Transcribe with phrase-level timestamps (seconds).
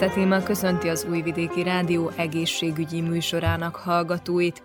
[0.00, 4.62] Fice Téma köszönti az Újvidéki Rádió egészségügyi műsorának hallgatóit.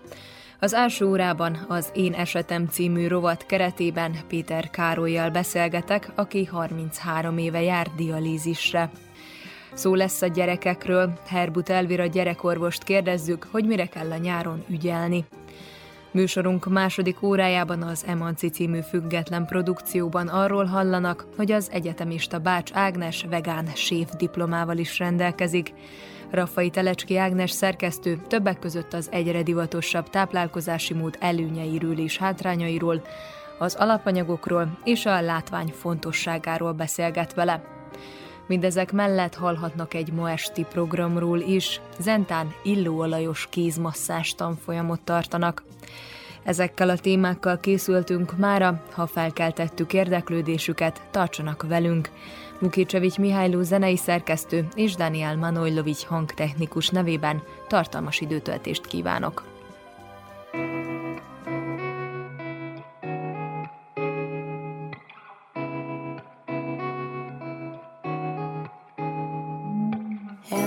[0.60, 7.62] Az első órában az Én Esetem című rovat keretében Péter Károlyjal beszélgetek, aki 33 éve
[7.62, 8.90] jár dialízisre.
[9.74, 15.26] Szó lesz a gyerekekről, Herbut Elvira gyerekorvost kérdezzük, hogy mire kell a nyáron ügyelni.
[16.16, 23.26] Műsorunk második órájában az Emanci című független produkcióban arról hallanak, hogy az egyetemista Bács Ágnes
[23.30, 25.74] vegán séf diplomával is rendelkezik.
[26.32, 33.02] Raffai Telecski Ágnes szerkesztő többek között az egyre divatosabb táplálkozási mód előnyeiről és hátrányairól,
[33.60, 37.62] az alapanyagokról és a látvány fontosságáról beszélget vele.
[38.48, 45.64] Mindezek mellett hallhatnak egy ma esti programról is, Zentán illóolajos kézmasszás tanfolyamot tartanak.
[46.44, 52.10] Ezekkel a témákkal készültünk mára, ha felkeltettük érdeklődésüket, tartsanak velünk.
[52.60, 59.55] Mukicsevics Mihályló zenei szerkesztő és Daniel Manojlovics hangtechnikus nevében tartalmas időtöltést kívánok.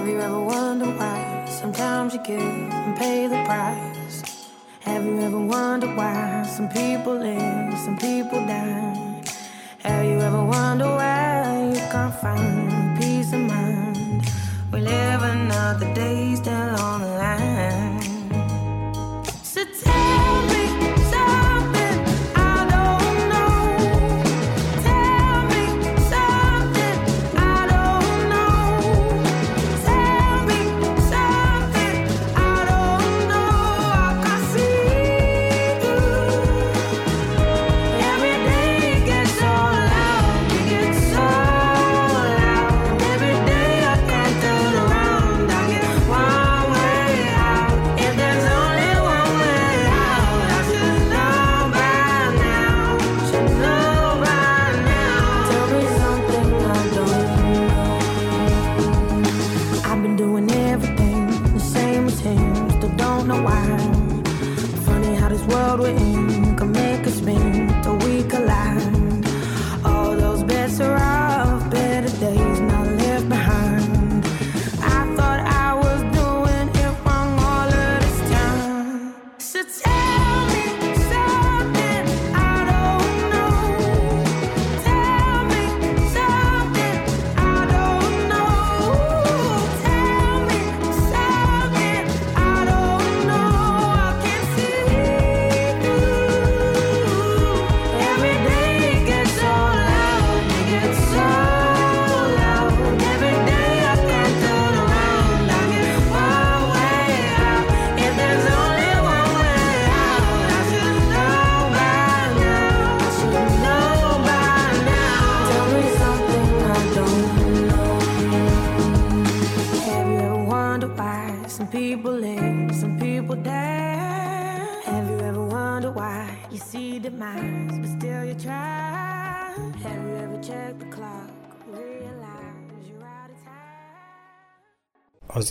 [0.08, 4.48] Have you ever wondered why sometimes you give and pay the price?
[4.80, 9.22] Have you ever wondered why some people live, some people die?
[9.80, 14.24] Have you ever wondered why you can't find peace of mind?
[14.72, 17.87] We live another day still on the line.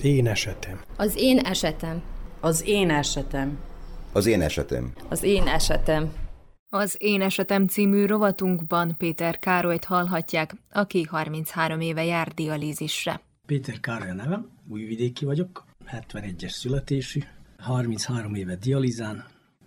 [0.07, 0.81] Én esetem.
[0.97, 2.01] Az én esetem.
[2.39, 3.59] Az én esetem.
[4.13, 4.93] Az én esetem.
[5.09, 6.13] Az én esetem.
[6.69, 13.21] Az Én Esetem című rovatunkban Péter Károlyt hallhatják, aki 33 éve jár dialízisre.
[13.45, 15.65] Péter Károly a nevem, újvidéki vagyok,
[16.11, 17.19] 71-es születésű,
[17.57, 19.25] 33 éve dializán.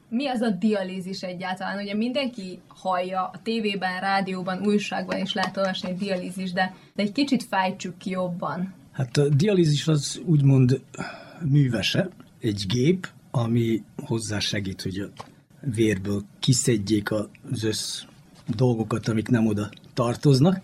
[0.08, 1.78] Mi az a dialízis egyáltalán?
[1.78, 7.12] Ugye mindenki hallja a tévében, rádióban, újságban is lehet olvasni egy dialízis, de, de egy
[7.12, 8.74] kicsit fejtsük ki jobban.
[9.00, 10.80] Hát a dialízis az úgymond
[11.42, 12.08] művese,
[12.38, 15.10] egy gép, ami hozzá segít, hogy a
[15.60, 18.02] vérből kiszedjék az össz
[18.46, 20.60] dolgokat, amik nem oda tartoznak.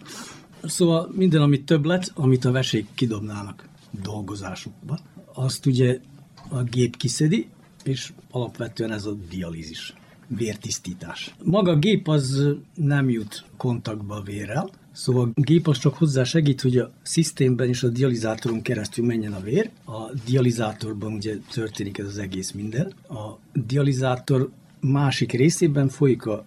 [0.62, 3.68] Szóval minden, amit többlet, amit a vesék kidobnának
[4.02, 4.98] dolgozásukba,
[5.34, 6.00] azt ugye
[6.48, 7.48] a gép kiszedi,
[7.84, 9.94] és alapvetően ez a dialízis.
[10.28, 11.34] vértisztítás.
[11.44, 16.60] Maga a gép az nem jut kontaktba vérrel, Szóval a gép az csak hozzá segít,
[16.60, 19.70] hogy a szisztémben és a dializátoron keresztül menjen a vér.
[19.84, 22.92] A dializátorban ugye történik ez az egész minden.
[23.08, 24.50] A dializátor
[24.80, 26.44] másik részében folyik a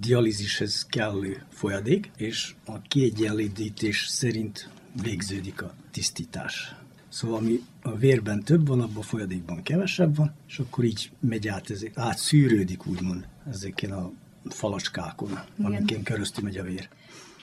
[0.00, 4.70] dialízishez kellő folyadék, és a kiegyenlítés szerint
[5.02, 6.74] végződik a tisztítás.
[7.08, 11.48] Szóval ami a vérben több van, abban a folyadékban kevesebb van, és akkor így megy
[11.48, 14.10] át, ez, átszűrődik úgymond ezeken a
[14.48, 16.88] falacskákon, amiken keresztül megy a vér.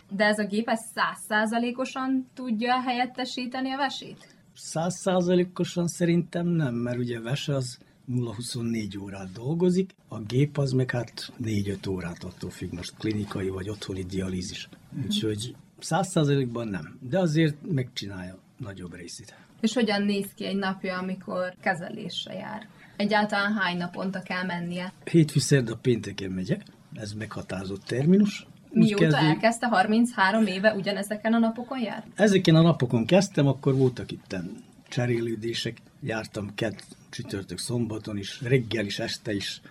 [0.10, 4.36] De ez a gép százszázalékosan tudja helyettesíteni a vesét?
[4.54, 7.78] Százszázalékosan szerintem nem, mert ugye a vese az
[8.12, 13.70] 0-24 órát dolgozik, a gép az meg hát 4-5 órát attól függ, most klinikai vagy
[13.70, 14.70] otthoni dialízis.
[15.04, 19.36] Úgyhogy száz százalékban nem, de azért megcsinálja nagyobb részét.
[19.62, 22.68] És hogyan néz ki egy napja, amikor kezelésre jár?
[22.98, 24.94] Egyáltalán hány naponta kell mennie?
[25.12, 26.62] Hétfő, szerda, pénteken megyek,
[26.94, 28.48] ez meghatározott terminus.
[28.76, 29.26] Mióta kezdi...
[29.26, 32.04] elkezdte 33 éve ugyanezeken a napokon jár?
[32.16, 34.36] Ezeken a napokon kezdtem, akkor voltak itt
[34.88, 39.62] cserélődések, jártam kett, csütörtök, szombaton is, reggel is, este is,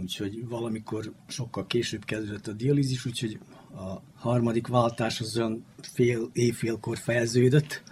[0.00, 3.38] úgyhogy valamikor sokkal később kezdődött a dialízis, úgyhogy
[3.74, 7.82] a harmadik váltás az olyan fél évfélkor fejeződött,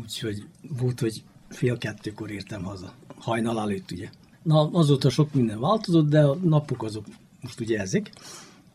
[0.00, 0.44] úgyhogy
[0.78, 4.08] volt, hogy fél kettőkor értem haza, hajnal előtt ugye.
[4.42, 7.04] Na, azóta sok minden változott, de a napok azok
[7.40, 8.10] most ugye ezek,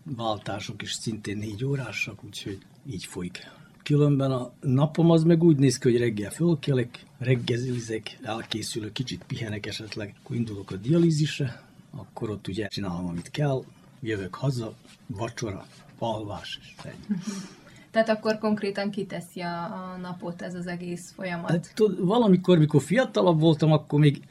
[0.04, 2.58] váltások is szintén négy órásak, úgyhogy
[2.90, 3.52] így folyik.
[3.84, 9.66] Különben a napom az meg úgy néz ki, hogy reggel fölkelek, reggelizek, elkészülök, kicsit pihenek
[9.66, 13.64] esetleg, akkor indulok a dialízisre, akkor ott ugye csinálom, amit kell,
[14.02, 14.74] jövök haza,
[15.08, 15.66] vacsora,
[15.98, 17.20] alvás, és ennyi.
[17.92, 21.50] Tehát akkor konkrétan kiteszi a, a napot ez az egész folyamat?
[21.50, 24.22] Hát, tud, valamikor, mikor fiatalabb voltam, akkor még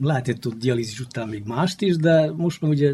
[0.00, 2.92] lehetett ott dialízis után még mást is, de most már ugye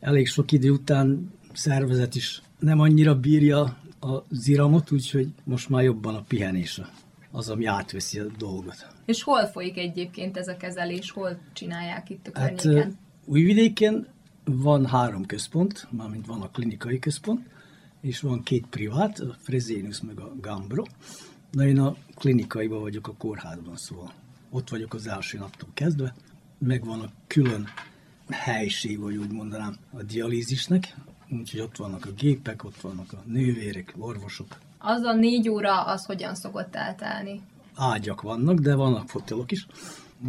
[0.00, 3.60] elég sok idő után szervezet is nem annyira bírja
[4.00, 6.80] a ziramot, úgyhogy most már jobban a pihenés
[7.30, 8.86] az, ami átveszi a dolgot.
[9.04, 11.10] És hol folyik egyébként ez a kezelés?
[11.10, 12.98] Hol csinálják itt a hát, környéken?
[13.24, 14.06] Újvidéken
[14.44, 17.46] van három központ, mármint van a klinikai központ,
[18.00, 20.84] és van két privát, a Fresenius meg a Gambro.
[21.50, 24.12] Na én a klinikaiban vagyok a kórházban, szóval
[24.50, 26.14] ott vagyok az első naptól kezdve.
[26.58, 27.68] Megvan a külön
[28.28, 30.94] helység, vagy úgy mondanám, a dialízisnek,
[31.30, 34.58] úgyhogy ott vannak a gépek, ott vannak a nővérek, orvosok.
[34.78, 37.40] Az a négy óra, az hogyan szokott eltelni?
[37.74, 39.66] Ágyak vannak, de vannak fotelok is,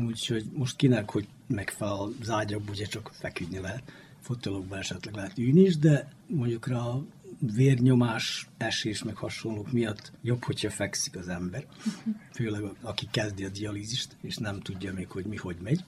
[0.05, 3.83] úgyhogy most kinek, hogy megfelel az ágyakba, ugye csak feküdni lehet.
[4.19, 7.03] Fotelokban esetleg lehet ülni is, de mondjuk rá a
[7.39, 11.65] vérnyomás, esés, meg hasonlók miatt jobb, hogyha fekszik az ember.
[12.33, 15.83] Főleg aki kezdi a dialízist, és nem tudja még, hogy mi hogy megy.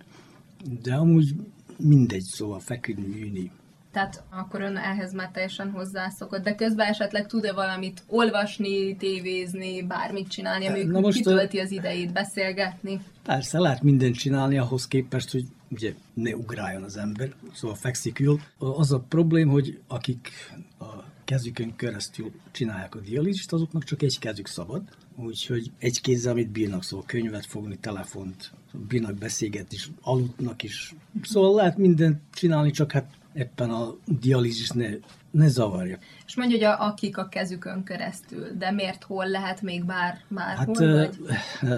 [0.81, 1.35] De amúgy
[1.77, 3.51] mindegy, szóval feküdni, ülni,
[3.91, 10.27] tehát akkor ön ehhez már teljesen hozzászokott, de közben esetleg tud-e valamit olvasni, tévézni, bármit
[10.27, 13.01] csinálni, ami Na most kitölti az idejét, beszélgetni?
[13.23, 18.39] Persze, lehet mindent csinálni ahhoz képest, hogy ugye ne ugráljon az ember, szóval fekszik ül.
[18.57, 20.29] Az a problém, hogy akik
[20.79, 20.85] a
[21.25, 24.81] kezükön keresztül csinálják a dialízist, azoknak csak egy kezük szabad,
[25.15, 28.51] úgyhogy egy kézzel, amit bírnak, szóval könyvet fogni, telefont,
[28.87, 30.93] bírnak beszélgetni, is, aludnak is.
[31.21, 34.89] Szóval lehet mindent csinálni, csak hát éppen a dialízis ne,
[35.31, 35.97] ne zavarja.
[36.25, 40.57] És mondja, hogy a, akik a kezükön keresztül, de miért hol lehet még bár, bár
[40.57, 41.19] hát, hol, vagy?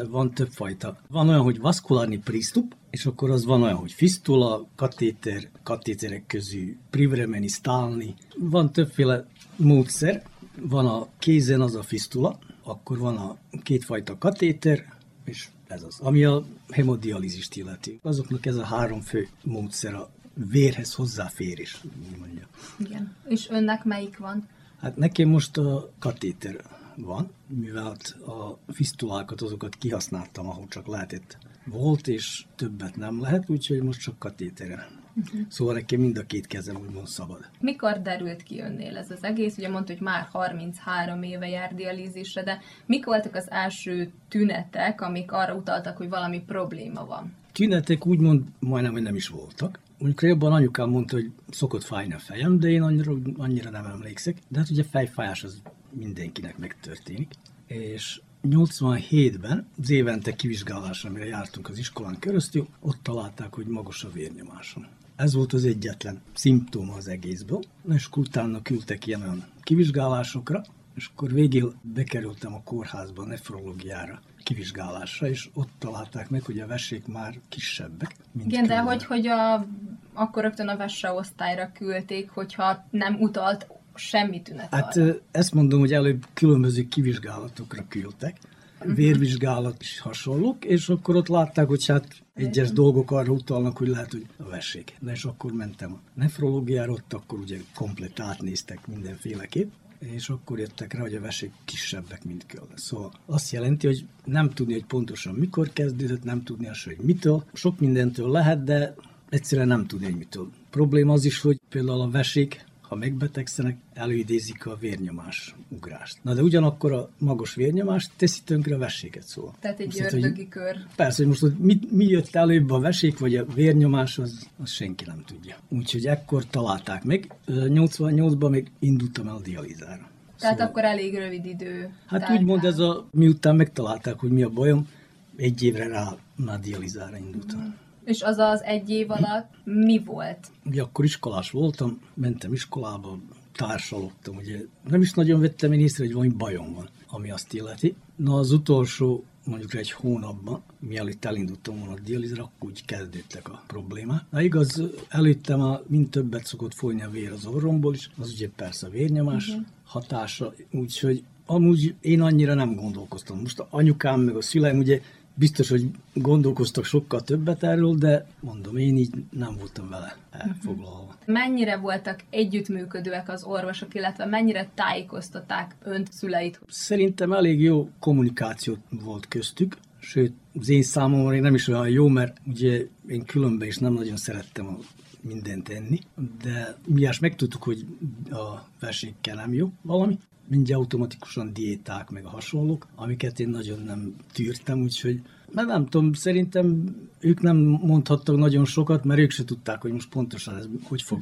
[0.09, 0.97] Van több fajta.
[1.07, 6.75] Van olyan, hogy vaszkulárni prisztup, és akkor az van olyan, hogy fistula, katéter, katéterek közül
[6.89, 8.13] privremeni, stálni.
[8.37, 10.23] Van többféle módszer.
[10.61, 14.93] Van a kézen az a fistula, akkor van a kétfajta katéter,
[15.25, 17.99] és ez az, ami a hemodialízist illeti.
[18.01, 22.47] Azoknak ez a három fő módszer a vérhez hozzáférés, úgy mondja.
[22.77, 23.15] Igen.
[23.27, 24.47] És önnek melyik van?
[24.81, 26.55] Hát nekem most a katéter
[26.95, 31.37] van, mivel a fisztulákat, azokat kihasználtam, ahol csak lehetett.
[31.65, 35.01] Volt, és többet nem lehet, úgyhogy most csak katéteren.
[35.15, 35.41] Uh-huh.
[35.49, 37.49] Szóval nekem mind a két kezem úgymond szabad.
[37.59, 39.57] Mikor derült ki önnél ez az egész?
[39.57, 45.31] Ugye mondta, hogy már 33 éve jár dialízisre, de mik voltak az első tünetek, amik
[45.31, 47.33] arra utaltak, hogy valami probléma van?
[47.51, 49.79] Tünetek úgymond majdnem, hogy nem is voltak.
[50.03, 54.37] Mondjuk jobban anyukám mondta, hogy szokott fájni a fejem, de én annyira, annyira nem emlékszek.
[54.47, 57.31] De hát ugye fejfájás az mindenkinek megtörténik.
[57.67, 64.11] És 87-ben az évente kivizsgálásra, amire jártunk az iskolán keresztül, ott találták, hogy magas a
[64.11, 64.87] vérnyomásom.
[65.15, 70.63] Ez volt az egyetlen szimptóma az egészből, és utána küldtek ilyen olyan kivizsgálásokra,
[70.95, 74.21] és akkor végül bekerültem a kórházba, nefrológiára.
[74.43, 78.85] Kivizsgálásra, és ott találták meg, hogy a vesék már kisebbek, mint Igen, de külön.
[78.85, 79.65] hogy, hogy a,
[80.13, 85.15] akkor rögtön a vesse osztályra küldték, hogyha nem utalt semmi tünet Hát arra.
[85.31, 88.37] ezt mondom, hogy előbb különböző kivizsgálatokra küldtek,
[88.85, 94.11] vérvizsgálat is hasonlók, és akkor ott látták, hogy hát egyes dolgok arra utalnak, hogy lehet,
[94.11, 94.95] hogy a vessék.
[94.99, 99.71] De és akkor mentem a nefrológiára, ott akkor ugye komplet átnéztek mindenféleképp,
[100.11, 102.67] és akkor jöttek rá, hogy a vesék kisebbek, mint kell.
[102.75, 107.43] Szóval azt jelenti, hogy nem tudni, hogy pontosan mikor kezdődött, nem tudni azt, hogy mitől.
[107.53, 108.95] Sok mindentől lehet, de
[109.29, 110.49] egyszerűen nem tudni, hogy mitől.
[110.69, 116.17] Probléma az is, hogy például a vesék, ha megbetegszenek, előidézik a vérnyomás ugrást.
[116.21, 119.53] Na de ugyanakkor a magas vérnyomás teszi tönkre a veséket szóval.
[119.59, 120.77] Tehát egy Most, hát, hogy- ördögi kör.
[120.95, 124.69] Persze, hogy most hogy mi, mi jött előbb a vesék, vagy a vérnyomás, az, az
[124.69, 125.55] senki nem tudja.
[125.69, 127.33] Úgyhogy ekkor találták meg.
[127.45, 130.11] Ö, 88-ban még indultam el a dialízára.
[130.39, 131.89] Tehát akkor elég rövid idő.
[132.05, 134.87] Hát telt úgymond ez a, miután megtalálták, hogy mi a bajom,
[135.35, 137.75] egy évre rá már dializára indultam.
[138.05, 140.51] És az az egy év alatt mi volt?
[140.65, 143.17] Ugye akkor iskolás voltam, mentem iskolába,
[143.51, 147.95] társalogtam, ugye nem is nagyon vettem én észre, hogy valami bajom van, ami azt illeti.
[148.15, 153.63] Na az utolsó mondjuk egy hónapban, mielőtt elindultam volna a dialízra, akkor úgy kezdődtek a
[153.67, 154.23] problémák.
[154.29, 158.49] Na igaz, előtte már mind többet szokott folyni a vér az orromból is, az ugye
[158.55, 159.65] persze a vérnyomás uh-huh.
[159.83, 163.39] hatása, úgyhogy amúgy én annyira nem gondolkoztam.
[163.39, 165.01] Most a anyukám meg a szüleim ugye
[165.33, 171.15] biztos, hogy gondolkoztak sokkal többet erről, de mondom, én így nem voltam vele elfoglalva.
[171.25, 176.59] Mennyire voltak együttműködőek az orvosok, illetve mennyire tájékoztatták önt, szüleit?
[176.67, 182.07] Szerintem elég jó kommunikáció volt köztük, sőt, az én számomra még nem is olyan jó,
[182.07, 184.77] mert ugye én különben is nem nagyon szerettem a
[185.21, 185.99] mindent enni,
[186.43, 187.85] de miás megtudtuk, hogy
[188.31, 194.15] a versenyekkel nem jó valami, mindjárt automatikusan diéták, meg a hasonlók, amiket én nagyon nem
[194.33, 195.21] tűrtem, úgyhogy
[195.51, 200.09] mert nem tudom, szerintem ők nem mondhattak nagyon sokat, mert ők se tudták, hogy most
[200.09, 201.21] pontosan ez hogy fog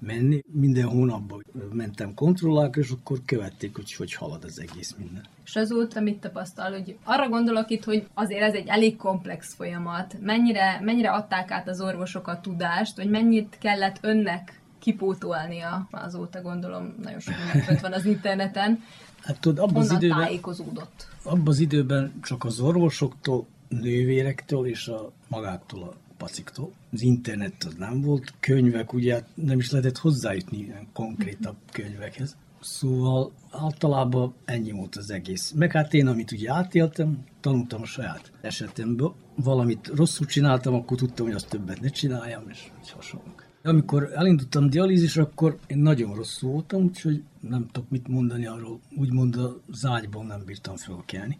[0.00, 0.40] menni.
[0.52, 1.42] Minden hónapban
[1.72, 5.24] mentem kontrollálni, és akkor követték, hogy hogy halad az egész minden.
[5.44, 10.16] És azóta mit tapasztal, hogy arra gondolok itt, hogy azért ez egy elég komplex folyamat.
[10.20, 16.94] Mennyire, mennyire adták át az orvosok a tudást, vagy mennyit kellett önnek kipótolnia, azóta gondolom
[17.02, 18.82] nagyon sok minden fönt van az interneten,
[19.22, 21.08] Hát tudod, abban az időben, tájékozódott.
[21.22, 26.72] abban az időben csak az orvosoktól, nővérektől és a magáktól a paciktól.
[26.92, 32.36] Az internet az nem volt, könyvek, ugye hát nem is lehetett hozzájutni ilyen konkrétabb könyvekhez.
[32.60, 35.52] Szóval általában ennyi volt az egész.
[35.56, 39.14] Meg hát én, amit ugye átéltem, tanultam a saját esetemből.
[39.34, 43.35] Valamit rosszul csináltam, akkor tudtam, hogy azt többet ne csináljam, és így hasonlók.
[43.66, 48.80] Amikor elindultam dialízisre, akkor én nagyon rosszul voltam, úgyhogy nem tudok mit mondani arról.
[48.96, 49.36] Úgymond
[49.72, 51.38] az ágyból nem bírtam fölkelni.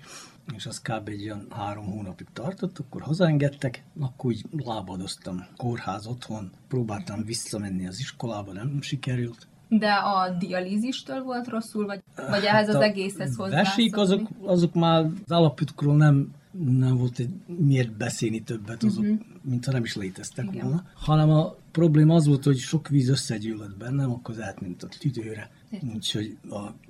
[0.55, 1.09] És az kb.
[1.09, 7.99] egy olyan három hónapig tartott, akkor hazaengedtek, akkor úgy lábadoztam kórház otthon, próbáltam visszamenni az
[7.99, 9.47] iskolába, nem sikerült.
[9.69, 14.01] De a dialízistől volt rosszul, vagy, vagy ehhez az Hát a egészhez Vesék hozzászokni?
[14.01, 16.31] azok, azok már az alapjutukról nem,
[16.65, 19.19] nem volt egy miért beszélni többet, azok, uh-huh.
[19.43, 20.65] mintha nem is léteztek Igen.
[20.65, 20.87] volna.
[20.95, 25.51] Hanem a probléma az volt, hogy sok víz összegyűlött bennem, akkor az átment a tüdőre.
[25.95, 26.37] Úgyhogy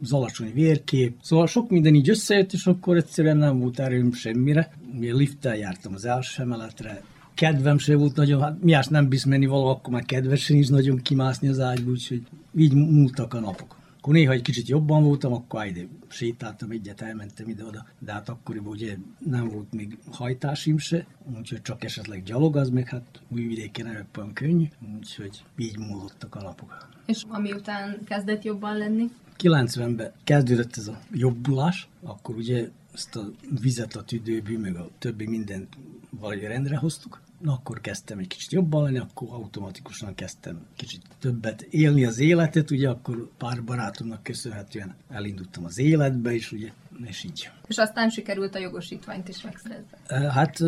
[0.02, 1.16] az alacsony vérkép.
[1.23, 4.73] Szóval sok minden így összejött, és akkor egyszerűen nem volt erőm semmire.
[4.96, 7.02] Ugye lifttel jártam az első emeletre,
[7.35, 10.96] kedvem se volt nagyon, hát miás nem bisz menni való, akkor már kedvesen is nagyon
[10.96, 12.23] kimászni az ágyba, úgyhogy
[12.56, 13.75] így múltak a napok.
[14.06, 18.72] Akkor néha egy kicsit jobban voltam, akkor ide sétáltam egyet, elmentem ide-oda, de hát akkoriban
[18.72, 24.06] ugye nem volt még hajtásim se, úgyhogy csak esetleg gyalog, az meg hát újvidéken nem
[24.16, 24.64] olyan könnyű,
[24.96, 26.88] úgyhogy így múlottak a napok.
[27.06, 29.10] És ami után kezdett jobban lenni?
[29.38, 35.26] 90-ben kezdődött ez a jobbulás, akkor ugye ezt a vizet a tüdőbű, meg a többi
[35.26, 35.76] mindent
[36.10, 37.20] valahogy rendre hoztuk.
[37.40, 42.71] Na, akkor kezdtem egy kicsit jobban lenni, akkor automatikusan kezdtem kicsit többet élni az életet,
[42.71, 46.71] ugye akkor pár barátomnak köszönhetően elindultam az életbe is, ugye,
[47.05, 47.50] és így.
[47.66, 49.88] És aztán sikerült a jogosítványt is megszerezni.
[50.09, 50.59] Hát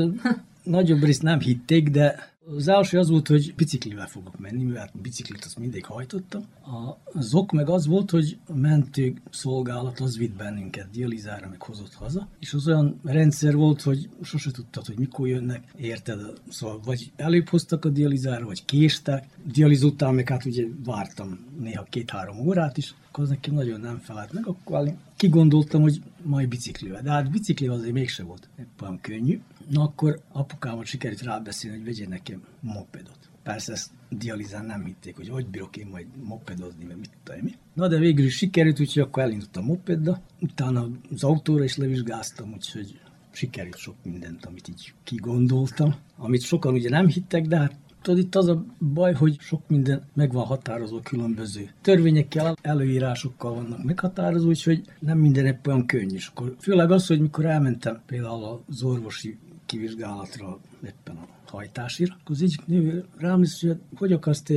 [0.63, 5.45] nagyobb részt nem hitték, de az első az volt, hogy biciklivel fogok menni, hát biciklit
[5.45, 6.43] azt mindig hajtottam.
[6.63, 11.63] A- Az ok meg az volt, hogy a mentő szolgálat az vitt bennünket dializára, meg
[11.63, 16.21] hozott haza, és az olyan rendszer volt, hogy sose tudtad, hogy mikor jönnek, érted?
[16.49, 19.25] Szóval vagy előbb hoztak a dializára, vagy késtek.
[19.53, 23.99] Dializ után meg hát ugye vártam néha két-három órát is, akkor az nekem nagyon nem
[23.99, 27.03] felelt meg, akkor kigondoltam, hogy majd biciklivel.
[27.03, 29.41] De hát biciklivel azért mégse volt épp olyan könnyű.
[29.69, 33.19] Na akkor apukámat sikerült rábeszélni, hogy vegyen nekem mopedot.
[33.43, 37.55] Persze ezt dializán nem hitték, hogy hogy bírok én majd mopedozni, meg mit tudom mi.
[37.75, 40.21] Na de végül is sikerült, úgyhogy akkor elindultam mopedda.
[40.41, 46.89] Utána az autóra is levizsgáztam, úgyhogy sikerült sok mindent, amit így kigondoltam, amit sokan ugye
[46.89, 51.01] nem hittek, de hát tudod, itt az a baj, hogy sok minden meg van határozó
[51.01, 56.15] különböző törvényekkel, előírásokkal vannak meghatározó, úgyhogy nem minden épp olyan könnyű.
[56.15, 62.35] És akkor főleg az, hogy mikor elmentem például az orvosi kivizsgálatra éppen a hajtásira, akkor
[62.35, 64.55] az egyik nő rám is, hogy hogy akarsz te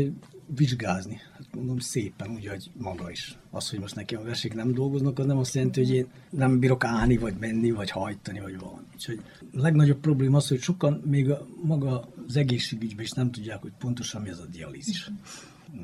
[0.56, 1.20] vizsgázni?
[1.34, 3.38] Hát mondom szépen, úgy, hogy maga is.
[3.50, 6.60] Az, hogy most nekem a vesék nem dolgoznak, az nem azt jelenti, hogy én nem
[6.60, 8.86] bírok állni, vagy menni, vagy hajtani, vagy valami.
[8.94, 9.22] Úgyhogy
[9.54, 13.72] a legnagyobb probléma az, hogy sokan még a, maga az egészségügyben is nem tudják, hogy
[13.80, 15.12] pontosan mi az a dialízis.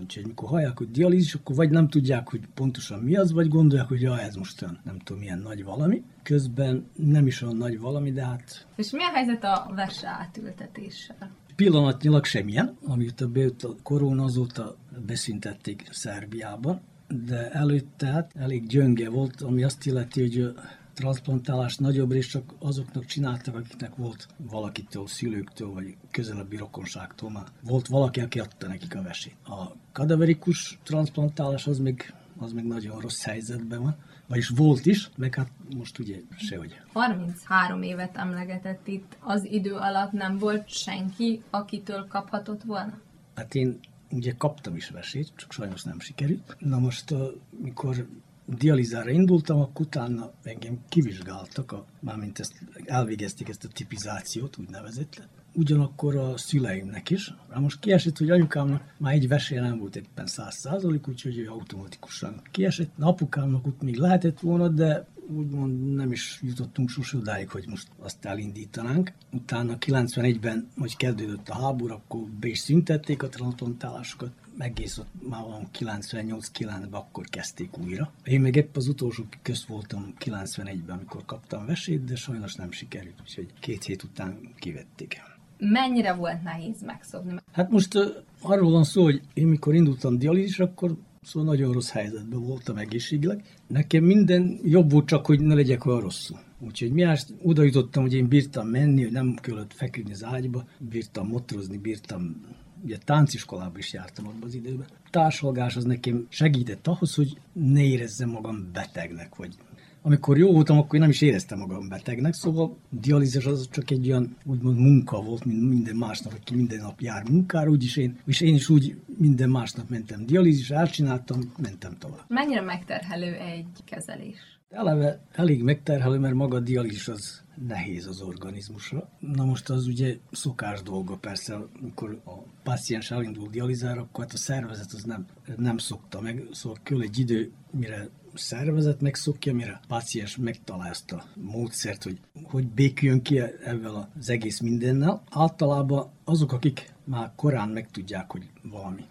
[0.02, 3.88] Úgyhogy mikor hallják, hogy dialízis, akkor vagy nem tudják, hogy pontosan mi az, vagy gondolják,
[3.88, 6.04] hogy ja, ez most olyan, nem tudom, milyen nagy valami.
[6.24, 8.68] Közben nem is olyan nagy valami, de hát...
[8.76, 11.32] És mi a helyzet a vese átültetéssel?
[11.56, 14.76] Pillanatnyilag semmilyen, amit a bejött a korona, azóta
[15.06, 16.82] beszüntették Szerbiában,
[17.26, 20.54] de előtte hát elég gyönge volt, ami azt illeti, hogy
[20.98, 27.46] transplantálást nagyobb részt csak azoknak csináltak, akiknek volt valakitől, szülőktől, vagy közelebbi rokonságtól már.
[27.62, 29.36] Volt valaki, aki adta nekik a vesét.
[29.46, 33.96] A kadaverikus transplantálás az még, az még nagyon rossz helyzetben van.
[34.28, 36.82] Vagyis volt is, meg hát most ugye sehogy.
[36.94, 39.18] 33 évet emlegetett itt.
[39.20, 43.00] Az idő alatt nem volt senki, akitől kaphatott volna?
[43.36, 43.80] Hát én
[44.12, 46.56] ugye kaptam is vesét, csak sajnos nem sikerült.
[46.60, 47.14] Na most,
[47.62, 48.08] mikor
[48.48, 52.54] dializára indultam, akkor utána engem kivizsgáltak, a, mármint ezt,
[52.86, 55.28] elvégezték ezt a tipizációt, úgynevezett.
[55.54, 57.34] Ugyanakkor a szüleimnek is.
[57.54, 61.48] Na most kiesett, hogy anyukámnak már egy vesél nem volt éppen száz százalék, úgyhogy ő
[61.48, 62.98] automatikusan kiesett.
[62.98, 67.88] Na, apukámnak ott még lehetett volna, de úgymond nem is jutottunk sose odáig, hogy most
[68.00, 69.12] azt elindítanánk.
[69.32, 75.42] Utána 91-ben, hogy kezdődött a háború, akkor be is szüntették a transplantálásokat egész ott már
[75.42, 78.12] van 98-9-ben akkor kezdték újra.
[78.24, 83.22] Én még épp az utolsó közt voltam 91-ben, amikor kaptam vesét, de sajnos nem sikerült,
[83.22, 85.22] úgyhogy két hét után kivették.
[85.58, 87.36] Mennyire volt nehéz megszokni?
[87.52, 88.06] Hát most uh,
[88.42, 93.44] arról van szó, hogy én mikor indultam dialízisre, akkor Szóval nagyon rossz helyzetben voltam egészségileg.
[93.68, 96.40] Nekem minden jobb volt csak, hogy ne legyek olyan rosszul.
[96.60, 97.06] Úgyhogy mi
[97.44, 102.42] oda jutottam, hogy én bírtam menni, hogy nem kellett feküdni az ágyba, bírtam motorozni, bírtam
[102.84, 104.88] ugye tánciskolába is jártam abban az időben.
[105.06, 109.56] A társalgás az nekem segített ahhoz, hogy ne érezzem magam betegnek, vagy
[110.02, 114.10] amikor jó voltam, akkor én nem is éreztem magam betegnek, szóval dialízis az csak egy
[114.10, 118.42] olyan úgymond munka volt, mint minden másnap, aki minden nap jár munkára, úgyis én, és
[118.42, 122.24] én is úgy minden másnap mentem dialízis, elcsináltam, mentem tovább.
[122.28, 124.57] Mennyire megterhelő egy kezelés?
[124.70, 129.10] Eleve elég megterhelő, mert maga a dialízis az nehéz az organizmusra.
[129.20, 134.38] Na most az ugye szokás dolga persze, amikor a páciens elindul dializára, akkor hát a
[134.38, 135.26] szervezet az nem,
[135.58, 141.12] nem szokta meg, szóval kell egy idő, mire szervezet megszokja, mire a páciens megtalálja ezt
[141.12, 145.24] a módszert, hogy hogy béküljön ki ezzel az egész mindennel.
[145.30, 149.02] Általában azok, akik már korán megtudják, hogy valami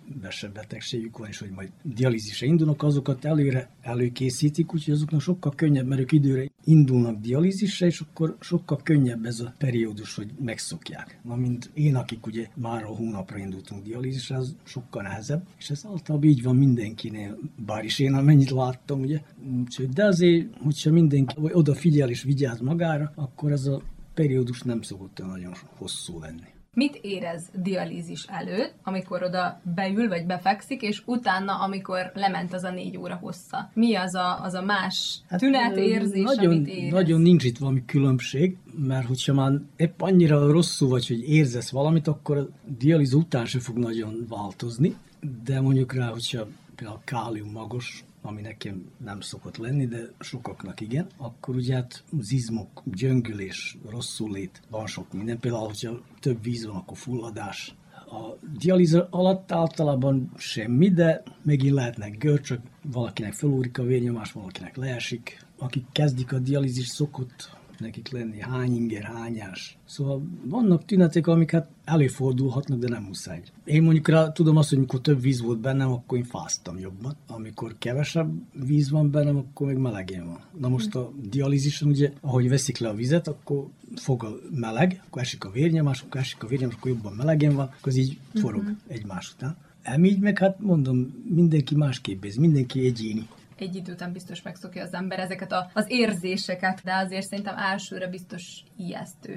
[0.52, 6.00] betegségük van, és hogy majd dialízisre indulnak, azokat előre előkészítik, úgyhogy azoknak sokkal könnyebb, mert
[6.00, 11.18] ők időre indulnak dialízisre, és akkor sokkal könnyebb ez a periódus, hogy megszokják.
[11.22, 15.86] Na, mint én, akik ugye már a hónapra indultunk dialízisre, az sokkal nehezebb, és ez
[15.86, 19.20] általában így van mindenkinél, bár is én amennyit láttam, ugye.
[19.58, 23.82] Úgyhogy, de azért, hogyha mindenki odafigyel és vigyáz magára, akkor ez a
[24.14, 26.54] periódus nem szokott nagyon hosszú lenni.
[26.76, 32.70] Mit érez dialízis előtt, amikor oda beül vagy befekszik, és utána, amikor lement az a
[32.70, 33.70] négy óra hossza?
[33.74, 36.92] Mi az a, az a más hát, tünetérzés, nagyon, amit érez?
[36.92, 42.06] Nagyon nincs itt valami különbség, mert hogyha már épp annyira rosszul vagy, hogy érzesz valamit,
[42.06, 44.96] akkor a dialíz után se fog nagyon változni,
[45.44, 51.06] de mondjuk rá, hogyha például kálium magos, ami nekem nem szokott lenni, de sokaknak igen,
[51.16, 55.38] akkor ugye hát zizmok, gyöngülés, rosszul lét, van sok minden.
[55.38, 57.74] Például, hogyha több víz van, akkor fulladás.
[57.92, 65.44] A dialíza alatt általában semmi, de megint lehetnek görcsök, valakinek felúrik a vérnyomás, valakinek leesik.
[65.58, 69.78] Akik kezdik a dialízis szokott nekik lenni, hány inger, hányás.
[69.84, 73.42] Szóval vannak tünetek, amik hát előfordulhatnak, de nem muszáj.
[73.64, 77.16] Én mondjuk rá tudom azt, hogy amikor több víz volt bennem, akkor én fáztam jobban.
[77.26, 78.32] Amikor kevesebb
[78.64, 80.40] víz van bennem, akkor még melegén van.
[80.58, 85.22] Na most a dialízisen ugye, ahogy veszik le a vizet, akkor fog a meleg, akkor
[85.22, 88.62] esik a vérnyomás, akkor esik a vérnyomás, akkor jobban melegen van, akkor az így forog
[88.62, 88.76] uh-huh.
[88.88, 89.56] egymás után.
[89.82, 93.28] Emígy meg, hát mondom, mindenki másképp ez, mindenki egyéni
[93.60, 98.06] egy idő után biztos megszokja az ember ezeket a, az érzéseket, de azért szerintem elsőre
[98.06, 99.36] biztos ijesztő.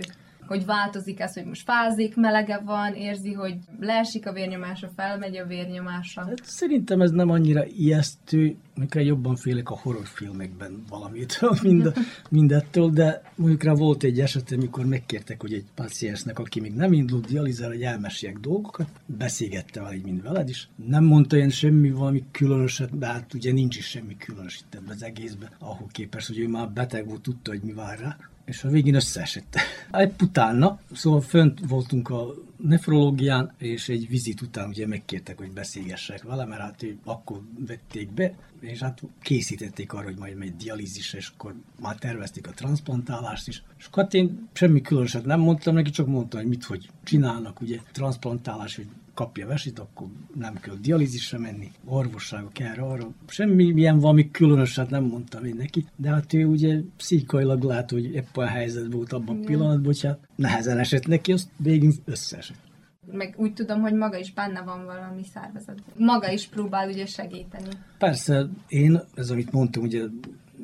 [0.50, 5.46] Hogy változik ez, hogy most fázik, melege van, érzi, hogy leesik a vérnyomása, felmegy a
[5.46, 6.22] vérnyomása.
[6.22, 11.94] Hát szerintem ez nem annyira ijesztő, mikor jobban félek a horrorfilmekben valamit, mind,
[12.30, 16.94] mindettől, de mondjuk rá volt egy eset, amikor megkértek, hogy egy paciensnek, aki még nem
[16.94, 20.70] indult dializál, hogy elmeséljek dolgokat, beszélgette vele, mint veled is.
[20.86, 24.96] Nem mondta ilyen semmi valami különöset, de hát ugye nincs is semmi különös itt ebben
[24.96, 28.18] az egészben, ahol képes, hogy ő már beteg volt, tudta, hogy mi vár rá
[28.50, 29.56] és a végén összeesett.
[29.92, 36.24] Egy utána, szóval fönt voltunk a nefrológián, és egy vizit után ugye megkértek, hogy beszélgessek
[36.24, 41.32] vele, mert hát akkor vették be, és hát készítették arra, hogy majd megy dialízisre, és
[41.38, 43.64] akkor már tervezték a transplantálást is.
[43.78, 47.62] És akkor hát én semmi különöset nem mondtam neki, csak mondtam, hogy mit, hogy csinálnak,
[47.62, 48.88] ugye transplantálás, hogy
[49.20, 53.08] kapja vesit, akkor nem kell dialízisre menni, orvosságok erre, arra.
[53.28, 58.14] Semmi ilyen valami különöset nem mondtam én neki, de hát ő ugye pszichailag lát, hogy
[58.14, 62.68] épp a helyzet volt abban a pillanatban, hogy hát nehezen esett neki, azt végig összeesett
[63.12, 65.80] meg úgy tudom, hogy maga is benne van valami szervezet.
[65.98, 67.70] Maga is próbál ugye segíteni.
[67.98, 70.04] Persze, én, ez amit mondtam, ugye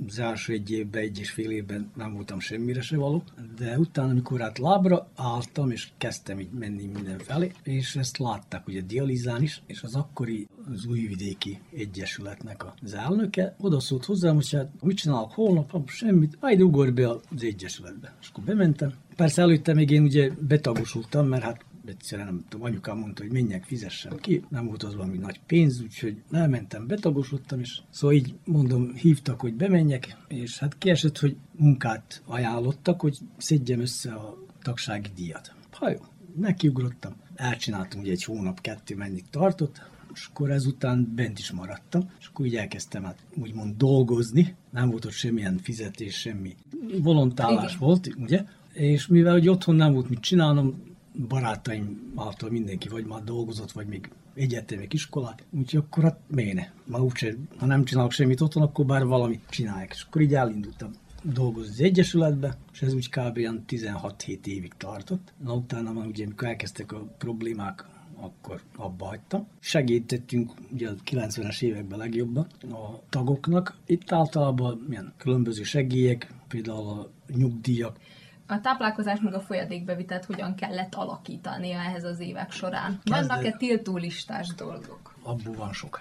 [0.08, 3.24] az első egy évben, egy és fél évben nem voltam semmire se való,
[3.58, 8.82] de utána, amikor hát lábra álltam, és kezdtem így menni mindenfelé, és ezt látták ugye
[8.82, 14.70] dializán is, és az akkori az újvidéki egyesületnek az elnöke oda szólt hozzám, hogy hát
[14.82, 18.16] mit csinálok holnap, semmit, majd ugorj be az egyesületbe.
[18.22, 18.94] És akkor bementem.
[19.16, 23.64] Persze előtte még én ugye betagosultam, mert hát egyszerűen nem tudom, anyukám mondta, hogy menjek,
[23.64, 28.94] fizessem ki, nem volt az valami nagy pénz, úgyhogy elmentem, betagosodtam, és szóval így mondom,
[28.94, 35.54] hívtak, hogy bemenjek, és hát kiesett, hogy munkát ajánlottak, hogy szedjem össze a tagsági díjat.
[35.72, 36.00] Ha jó,
[36.36, 39.82] nekiugrottam, elcsináltam ugye egy hónap, kettő mennyit tartott,
[40.14, 45.06] és akkor ezután bent is maradtam, és akkor így elkezdtem hát úgymond dolgozni, nem volt
[45.06, 46.56] ott semmilyen fizetés, semmi
[47.02, 47.88] volontálás Igen.
[47.88, 50.95] volt, ugye, és mivel hogy otthon nem volt mit csinálnom,
[51.28, 56.74] barátaim által mindenki vagy már dolgozott, vagy még egyetemek, iskolák, úgyhogy akkor hát méne.
[56.86, 59.92] Ma úgyse, ha nem csinálok semmit otthon, akkor bár valamit csinálják.
[59.94, 60.92] És akkor így elindultam
[61.24, 63.40] dolgozni az Egyesületbe, és ez úgy kb.
[63.68, 65.34] 16-7 évig tartott.
[65.44, 69.48] Na utána már ugye, amikor elkezdtek a problémák, akkor abba hagytam.
[69.60, 73.78] Segítettünk ugye a 90-es években legjobban a tagoknak.
[73.86, 78.00] Itt általában milyen különböző segélyek, például a nyugdíjak,
[78.48, 83.00] a táplálkozás meg a folyadékbevitelt hogyan kellett alakítani ehhez az évek során?
[83.04, 85.16] Vannak-e tiltólistás dolgok?
[85.24, 86.00] Abból van sok.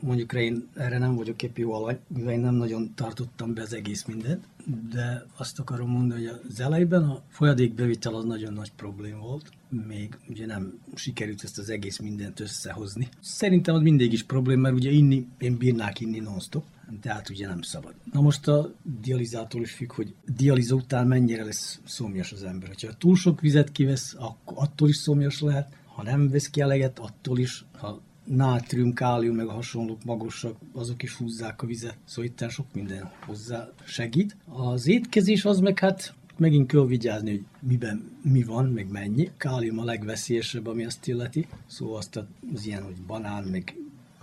[0.00, 3.72] Mondjuk én erre nem vagyok épp jó alany, mivel én nem nagyon tartottam be az
[3.72, 4.44] egész mindent,
[4.90, 10.18] de azt akarom mondani, hogy az elejében a folyadékbevitel az nagyon nagy problém volt, még
[10.28, 13.08] ugye nem sikerült ezt az egész mindent összehozni.
[13.20, 16.64] Szerintem az mindig is problém, mert ugye inni, én bírnák inni non-stop,
[17.00, 17.94] de hát ugye nem szabad.
[18.12, 22.70] Na most a dializától is függ, hogy dializa után mennyire lesz szomjas az ember.
[22.80, 26.98] Ha túl sok vizet kivesz, akkor attól is szomjas lehet, ha nem vesz ki eleget,
[26.98, 32.24] attól is, ha nátrium, kálium, meg a hasonlók magosak, azok is húzzák a vizet, szóval
[32.24, 34.36] itt sok minden hozzá segít.
[34.46, 39.30] Az étkezés az meg hát megint kell vigyázni, hogy miben mi van, meg mennyi.
[39.36, 41.46] Kálium a legveszélyesebb, ami azt illeti.
[41.66, 42.16] Szóval azt
[42.54, 43.76] az ilyen, hogy banán, meg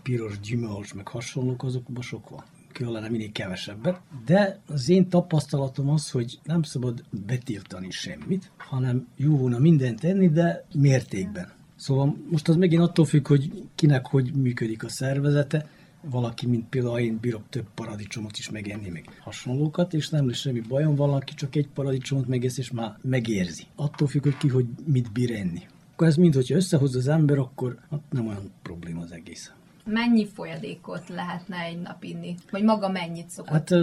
[0.04, 6.12] piros gyümölcs, meg hasonlók, azokban sok van kellene minél kevesebbet, de az én tapasztalatom az,
[6.12, 11.52] hogy nem szabad betiltani semmit, hanem jó volna mindent tenni, de mértékben.
[11.76, 15.70] Szóval most az megint attól függ, hogy kinek hogy működik a szervezete,
[16.10, 20.60] valaki, mint például én bírok több paradicsomot is megenni, meg hasonlókat, és nem lesz semmi
[20.60, 23.64] bajom, valaki csak egy paradicsomot megesz, és már megérzi.
[23.76, 25.62] Attól függ, hogy ki, hogy mit bír enni.
[25.94, 29.52] Akkor ez mind, hogyha összehoz az ember, akkor hát nem olyan probléma az egész
[29.88, 32.36] mennyi folyadékot lehetne egy nap inni?
[32.52, 33.52] Vagy maga mennyit szokott?
[33.52, 33.74] Hát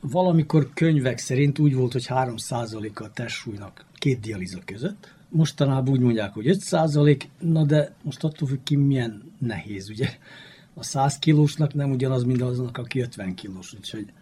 [0.00, 5.14] valamikor könyvek szerint úgy volt, hogy 3%-a a testsúlynak két dializa között.
[5.28, 10.08] Mostanában úgy mondják, hogy 5%, na de most attól függ ki milyen nehéz, ugye?
[10.74, 14.12] A 100 kilósnak nem ugyanaz, mint aznak, aki 50 kilós, úgyhogy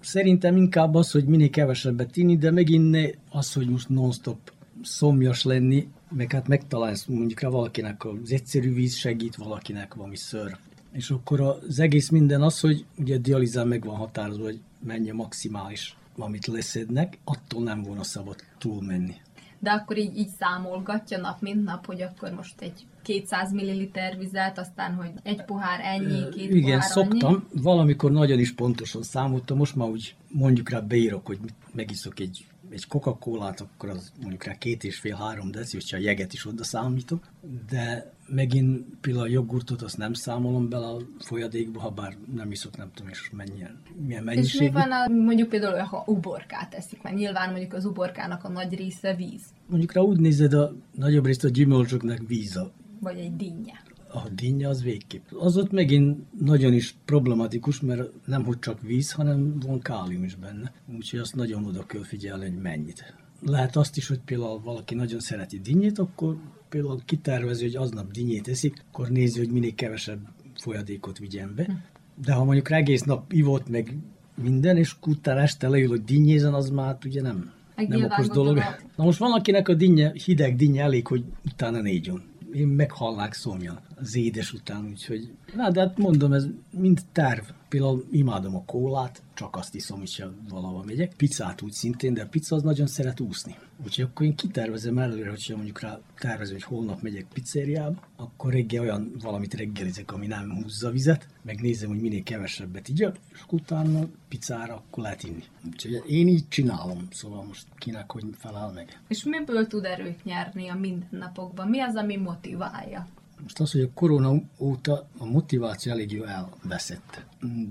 [0.00, 4.52] szerintem inkább az, hogy minél kevesebbet inni, de megint az, hogy most non-stop
[4.82, 10.58] szomjas lenni, meg hát megtalálsz mondjuk valakinek az egyszerű víz segít, valakinek valami ször
[10.92, 15.10] és akkor az egész minden az, hogy ugye a dializán meg van határozva, hogy mennyi
[15.10, 19.14] a maximális, amit leszednek, attól nem volna szabad túlmenni.
[19.58, 23.88] De akkor így, így számolgatja nap mint nap, hogy akkor most egy 200 ml
[24.18, 27.62] vizet, aztán, hogy egy pohár ennyi, két Igen, pohár szoktam, annyi.
[27.62, 31.38] valamikor nagyon is pontosan számoltam, most már úgy mondjuk rá beírok, hogy
[31.72, 36.00] megiszok egy egy Coca-Colát, akkor az mondjuk rá két és fél, három deci, hogyha a
[36.00, 37.26] jeget is oda számítok,
[37.70, 42.76] de megint például a jogurtot azt nem számolom bele a folyadékba, ha bár nem iszok,
[42.76, 44.60] nem tudom is mennyien, milyen mennyiség.
[44.60, 48.48] És mi van a, mondjuk például, ha uborkát eszik, mert nyilván mondjuk az uborkának a
[48.48, 53.18] nagy része víz, Mondjuk rá úgy nézed, a nagyobb részt a gyümölcsöknek víz a vagy
[53.18, 53.72] egy dinnye.
[54.14, 55.22] a dinnye az végképp.
[55.38, 60.34] Az ott megint nagyon is problematikus, mert nem hogy csak víz, hanem van kálium is
[60.34, 60.72] benne.
[60.96, 63.14] Úgyhogy azt nagyon oda kell figyelni, hogy mennyit.
[63.46, 66.36] Lehet azt is, hogy például valaki nagyon szereti dinnyét, akkor
[66.68, 70.20] például kitervezi, hogy aznap dinnyét eszik, akkor nézi, hogy minél kevesebb
[70.60, 71.84] folyadékot vigyen be.
[72.24, 73.96] De ha mondjuk egész nap ivott meg
[74.42, 78.28] minden, és utána este leül, hogy dinnyézen, az már ugye nem, Meg nem nyilván okos
[78.32, 78.54] dolog.
[78.54, 82.22] gondolom- Na most van, akinek a dinnye, hideg dinnye elég, hogy utána négyon.
[82.52, 85.32] Én meghallák szomjan az édes után, úgyhogy...
[85.54, 87.44] Na, de hát mondom, ez mind terv.
[87.68, 91.14] Például imádom a kólát, csak azt iszom, hogyha valahol megyek.
[91.16, 93.56] Pizzát úgy szintén, de a pizza az nagyon szeret úszni.
[93.84, 98.82] Úgyhogy akkor én kitervezem előre, hogyha mondjuk rá tervezem, hogy holnap megyek pizzériába, akkor reggel
[98.82, 104.74] olyan valamit reggelizek, ami nem húzza vizet, megnézem, hogy minél kevesebbet igyak, és utána pizzára
[104.74, 105.44] akkor lehet inni.
[105.66, 109.00] Úgyhogy én így csinálom, szóval most kinek hogy felel meg.
[109.08, 111.68] És miből tud erőt nyerni a mindennapokban?
[111.68, 113.08] Mi az, ami motiválja?
[113.42, 117.24] Most az, hogy a korona óta a motiváció elég jó elveszett.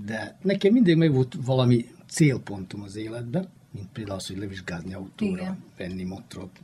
[0.04, 5.42] De nekem mindig meg volt valami célpontom az életben, mint például az, hogy levizsgázni autóra,
[5.42, 5.64] Igen.
[5.76, 6.60] Venni motrot,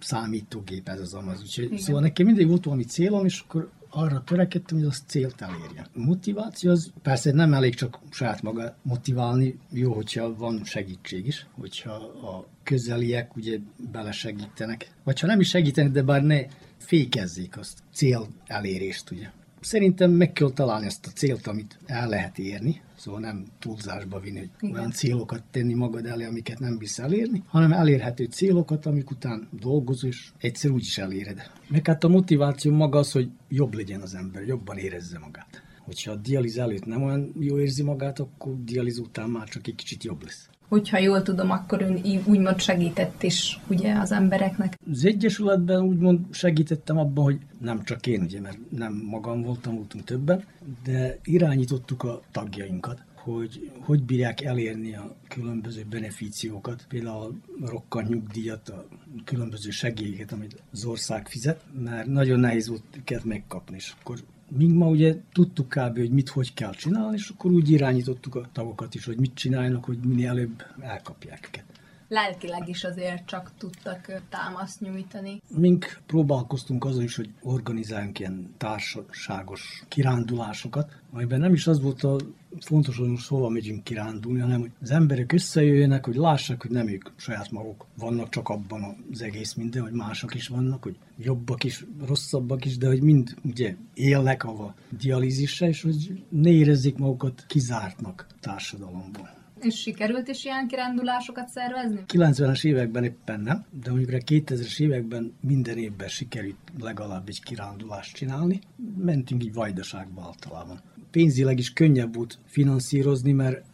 [0.00, 1.40] számítógép, ez az amaz.
[1.40, 1.78] Úgyhogy, Igen.
[1.78, 5.86] szóval nekem mindig volt valami célom, és akkor arra törekedtem, hogy az célt elérje.
[5.94, 11.46] A motiváció az persze nem elég csak saját maga motiválni, jó, hogyha van segítség is,
[11.50, 13.58] hogyha a közeliek ugye
[13.92, 14.90] belesegítenek.
[15.04, 16.40] Vagy ha nem is segítenek, de bár ne
[16.76, 19.30] fékezzék azt cél elérést, ugye.
[19.60, 24.38] Szerintem meg kell találni ezt a célt, amit el lehet érni, szóval nem túlzásba vinni,
[24.38, 24.74] hogy Igen.
[24.74, 30.10] olyan célokat tenni magad elé, amiket nem visz elérni, hanem elérhető célokat, amik után dolgozol,
[30.10, 31.50] és egyszer úgy is eléred.
[31.68, 35.62] Meg hát a motiváció maga az, hogy jobb legyen az ember, jobban érezze magát.
[35.80, 39.74] Hogyha a dializ előtt nem olyan jó érzi magát, akkor dializ után már csak egy
[39.74, 40.48] kicsit jobb lesz.
[40.68, 44.78] Hogyha jól tudom, akkor ön úgymond segített is ugye az embereknek.
[44.90, 50.04] Az Egyesületben úgymond segítettem abban, hogy nem csak én, ugye, mert nem magam voltam, voltunk
[50.04, 50.44] többen,
[50.84, 58.68] de irányítottuk a tagjainkat, hogy hogy bírják elérni a különböző beneficiókat, például a rokkant nyugdíjat,
[58.68, 58.86] a
[59.24, 64.18] különböző segélyeket, amit az ország fizet, mert nagyon nehéz volt őket megkapni, és akkor
[64.48, 65.98] Mink ma ugye tudtuk kb.
[65.98, 69.84] hogy mit hogy kell csinálni, és akkor úgy irányítottuk a tagokat is, hogy mit csinálnak,
[69.84, 71.75] hogy minél előbb elkapják őket.
[72.08, 75.42] Lelkileg is azért csak tudtak támaszt nyújtani.
[75.48, 82.16] Mink próbálkoztunk azon is, hogy organizáljunk ilyen társaságos kirándulásokat, amiben nem is az volt a
[82.60, 86.88] fontos, hogy most hova megyünk kirándulni, hanem hogy az emberek összejöjjenek, hogy lássák, hogy nem
[86.88, 91.64] ők saját maguk vannak csak abban az egész minden, hogy mások is vannak, hogy jobbak
[91.64, 97.44] is, rosszabbak is, de hogy mind ugye élnek a dialízisre, és hogy ne érezzék magukat
[97.48, 99.35] kizártnak a társadalomból.
[99.60, 102.04] És sikerült is ilyen kirándulásokat szervezni?
[102.08, 108.16] 90-es években éppen nem, de mondjuk a 2000-es években minden évben sikerült legalább egy kirándulást
[108.16, 108.60] csinálni.
[108.98, 110.80] Mentünk így vajdaságba általában.
[111.10, 113.64] Pénzileg is könnyebb volt finanszírozni, mert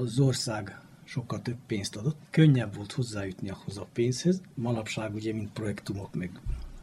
[0.00, 2.16] az ország sokkal több pénzt adott.
[2.30, 4.40] Könnyebb volt hozzájutni ahhoz a pénzhez.
[4.54, 6.30] Manapság ugye, mint projektumok, meg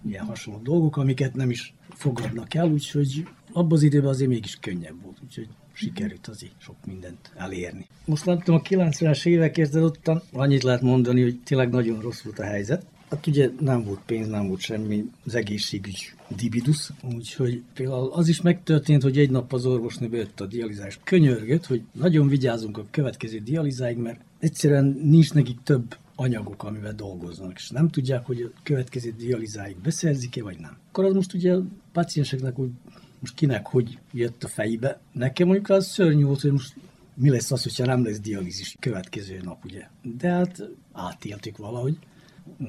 [0.06, 5.02] ilyen hasonló dolgok, amiket nem is fogadnak el, úgyhogy abban az időben azért mégis könnyebb
[5.02, 7.88] volt, úgyhogy sikerült azért sok mindent elérni.
[8.06, 12.44] Most tudom, a 90-es évek ottan annyit lehet mondani, hogy tényleg nagyon rossz volt a
[12.44, 12.86] helyzet.
[13.10, 18.42] Hát ugye nem volt pénz, nem volt semmi, az egészségügy dibidusz, úgyhogy például az is
[18.42, 21.00] megtörtént, hogy egy nap az orvosnő bejött a dializás.
[21.04, 27.54] Könyörgött, hogy nagyon vigyázzunk a következő dializáig, mert egyszerűen nincs nekik több anyagok, amivel dolgoznak,
[27.56, 30.78] és nem tudják, hogy a következő dializáig beszerzik-e, vagy nem.
[30.88, 32.72] Akkor az most ugye a pacienseknek úgy,
[33.19, 34.99] most kinek hogy jött a fejbe.
[35.12, 36.75] Nekem mondjuk az szörnyű volt, hogy most
[37.13, 39.88] mi lesz az, hogyha nem lesz dialízis következő nap, ugye.
[40.01, 41.97] De hát átéltük valahogy.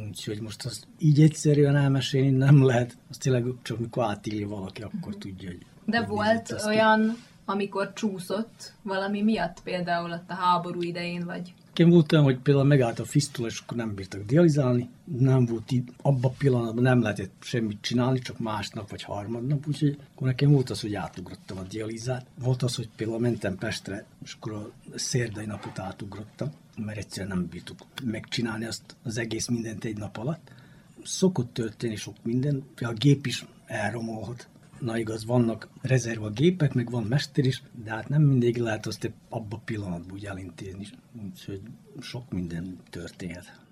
[0.06, 2.96] Úgyhogy most azt így egyszerűen elmesélni nem lehet.
[3.10, 7.92] Az tényleg csak mikor átélje valaki, akkor tudja, hogy De hogy volt azt olyan, amikor
[7.92, 12.98] csúszott valami miatt, például ott a háború idején, vagy Nekem volt olyan, hogy például megállt
[12.98, 14.88] a fisztula, és akkor nem bírtak dializálni.
[15.04, 19.98] Nem volt így, abban a pillanatban nem lehetett semmit csinálni, csak másnap vagy harmadnap, úgyhogy
[20.14, 22.26] akkor nekem volt az, hogy átugrottam a dializát.
[22.40, 27.46] Volt az, hogy például mentem Pestre, és akkor a szerdai napot átugrottam, mert egyszerűen nem
[27.46, 30.50] bírtuk megcsinálni azt az egész mindent egy nap alatt.
[31.04, 34.48] Szokott történni sok minden, a gép is elromolhat.
[34.80, 39.12] Na igaz, vannak rezerva gépek, meg van mester is, de hát nem mindig lehet azt
[39.28, 40.86] abban a pillanatban úgy elintézni.
[41.24, 41.60] Úgyhogy
[42.00, 43.66] sok minden történhet.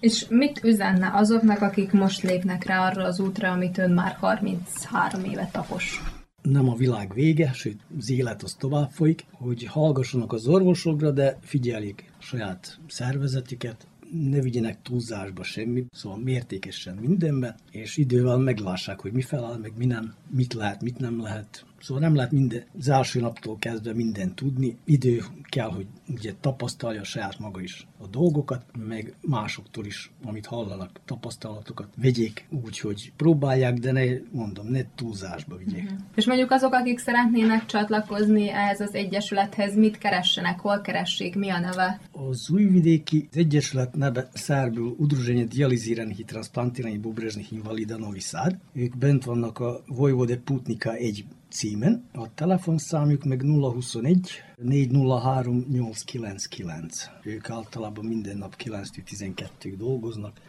[0.00, 5.24] És mit üzenne azoknak, akik most lépnek rá arra az útra, amit ön már 33
[5.24, 6.00] éve tapos?
[6.42, 11.38] Nem a világ vége, sőt az élet az tovább folyik, hogy hallgassanak az orvosokra, de
[11.40, 19.22] figyeljék saját szervezetüket, ne vigyenek túlzásba semmi, szóval mértékesen mindenben, és idővel meglássák, hogy mi
[19.22, 23.20] feláll, meg mi nem, mit lehet, mit nem lehet, Szóval nem lehet minden, az első
[23.20, 24.76] naptól kezdve mindent tudni.
[24.84, 31.00] Idő kell, hogy ugye tapasztalja saját maga is a dolgokat, meg másoktól is, amit hallanak,
[31.04, 35.84] tapasztalatokat vegyék úgy, hogy próbálják, de ne, mondom, ne túlzásba vigyék.
[35.84, 35.98] Uh-huh.
[36.14, 41.58] És mondjuk azok, akik szeretnének csatlakozni ehhez az egyesülethez, mit keressenek, hol keressék, mi a
[41.58, 42.00] neve?
[42.12, 48.56] Az újvidéki az egyesület neve Szerbül Udruženje dializírani i transplantirani bubrežnih invalida Novi Sad.
[48.72, 52.04] Ők bent vannak a Vojvode Putnika egy címen.
[52.12, 57.08] A telefonszámjuk meg 021 403 899.
[57.22, 60.40] Ők általában minden nap 9-12 dolgoznak,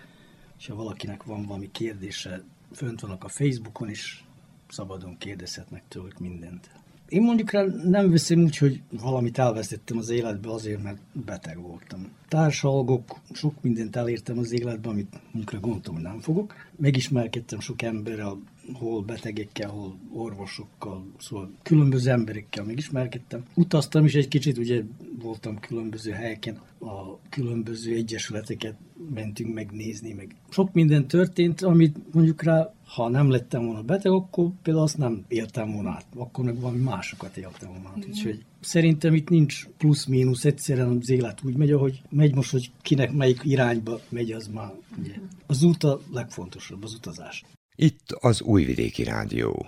[0.58, 4.26] és ha valakinek van valami kérdése, fönt vannak a Facebookon is,
[4.68, 6.70] szabadon kérdezhetnek tőlük mindent.
[7.10, 12.12] Én mondjuk rá nem veszem úgy, hogy valamit elvesztettem az életbe azért, mert beteg voltam.
[12.28, 16.54] Társalgok, sok mindent elértem az életben, amit munkra gondoltam, hogy nem fogok.
[16.76, 18.40] Megismerkedtem sok emberrel,
[18.74, 23.46] hol betegekkel, hol orvosokkal, szóval különböző emberekkel megismerkedtem.
[23.54, 24.84] Utaztam is egy kicsit, ugye
[25.22, 28.76] voltam különböző helyeken, a különböző egyesületeket
[29.14, 34.50] mentünk megnézni, meg sok minden történt, amit mondjuk rá, ha nem lettem volna beteg, akkor
[34.62, 38.06] például azt nem éltem volna át, akkor meg valami másokat éltem volna át.
[38.08, 43.12] Úgyhogy szerintem itt nincs plusz-mínusz, egyszerűen az élet úgy megy, ahogy megy most, hogy kinek
[43.12, 45.14] melyik irányba megy, az már ugye.
[45.48, 47.44] Az út a legfontosabb, az utazás.
[47.82, 49.66] Itt az Újvidéki Rádió.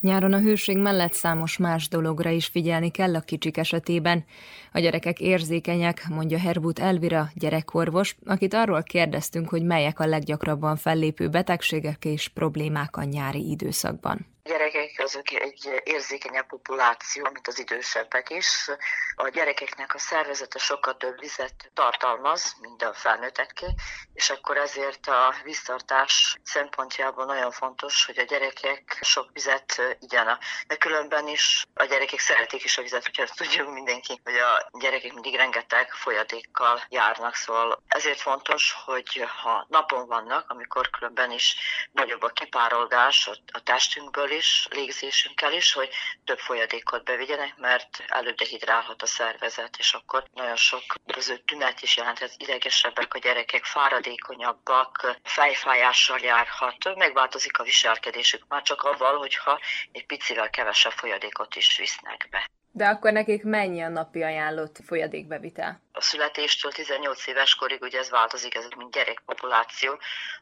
[0.00, 4.24] Nyáron a hőség mellett számos más dologra is figyelni kell a kicsik esetében.
[4.72, 11.28] A gyerekek érzékenyek, mondja Herbut Elvira, gyerekorvos, akit arról kérdeztünk, hogy melyek a leggyakrabban fellépő
[11.28, 18.70] betegségek és problémák a nyári időszakban gyerekek azok egy érzékenyebb populáció, mint az idősebbek is.
[19.14, 23.66] A gyerekeknek a szervezete sokkal több vizet tartalmaz, mint a felnőtteké,
[24.14, 30.42] és akkor ezért a víztartás szempontjából nagyon fontos, hogy a gyerekek sok vizet igyanak.
[30.66, 34.68] De különben is a gyerekek szeretik is a vizet, hogyha ezt tudjuk mindenki, hogy a
[34.78, 41.56] gyerekek mindig rengeteg folyadékkal járnak, szóval ezért fontos, hogy ha napon vannak, amikor különben is
[41.92, 45.88] nagyobb a kipárolgás a testünkből is, légzésünkkel is, hogy
[46.24, 48.04] több folyadékot bevigyenek, mert
[48.38, 55.18] hidrálhat a szervezet, és akkor nagyon sok között tünet is jelenthet, idegesebbek a gyerekek, fáradékonyabbak,
[55.22, 59.60] fejfájással járhat, megváltozik a viselkedésük már csak avval, hogyha
[59.92, 62.50] egy picivel kevesebb folyadékot is visznek be.
[62.76, 65.80] De akkor nekik mennyi a napi ajánlott folyadékbevitel?
[65.92, 69.98] A születéstől 18 éves korig ugye ez változik, ez mint gyerekpopuláció.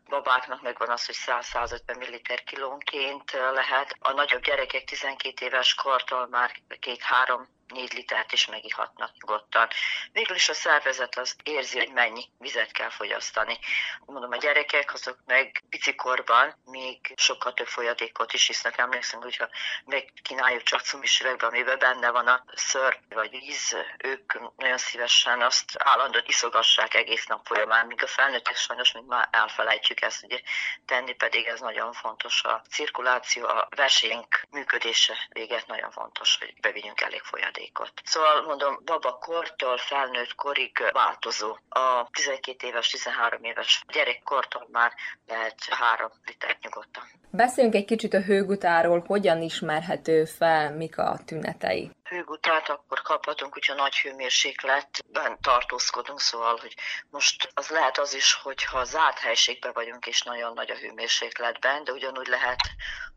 [0.09, 3.97] Babáknak megvan az, hogy 100-150 ml kilónként lehet.
[3.99, 9.68] A nagyobb gyerekek 12 éves kortól már 2-3 4 litert is megihatnak nyugodtan.
[10.12, 13.58] Végül is a szervezet az érzi, hogy mennyi vizet kell fogyasztani.
[14.00, 18.78] Mondom, a gyerekek azok meg picikorban még sokkal több folyadékot is isznak.
[18.78, 19.48] Emlékszem, hogyha
[19.85, 25.70] megkínáljuk csak cumis üvegbe, amiben benne van a ször vagy víz, ők nagyon szívesen azt
[25.78, 30.40] állandóan iszogassák egész nap folyamán, míg a felnőttek sajnos még már elfelejtjük ezt ugye
[30.87, 32.42] tenni, pedig ez nagyon fontos.
[32.42, 37.92] A cirkuláció, a vesénk működése véget nagyon fontos, hogy bevigyünk elég folyadékot játékot.
[38.05, 41.57] Szóval mondom, babakortól felnőtt korig változó.
[41.68, 44.92] A 12 éves, 13 éves gyerekkortól már
[45.27, 47.05] lehet 3 liter nyugodtan.
[47.31, 53.75] Beszéljünk egy kicsit a hőgutáról, hogyan ismerhető fel, mik a tünetei hőgutát, akkor kaphatunk, hogyha
[53.75, 56.75] nagy hőmérsékletben tartózkodunk, szóval, hogy
[57.11, 61.92] most az lehet az is, hogyha zárt helységben vagyunk, és nagyon nagy a hőmérsékletben, de
[61.92, 62.61] ugyanúgy lehet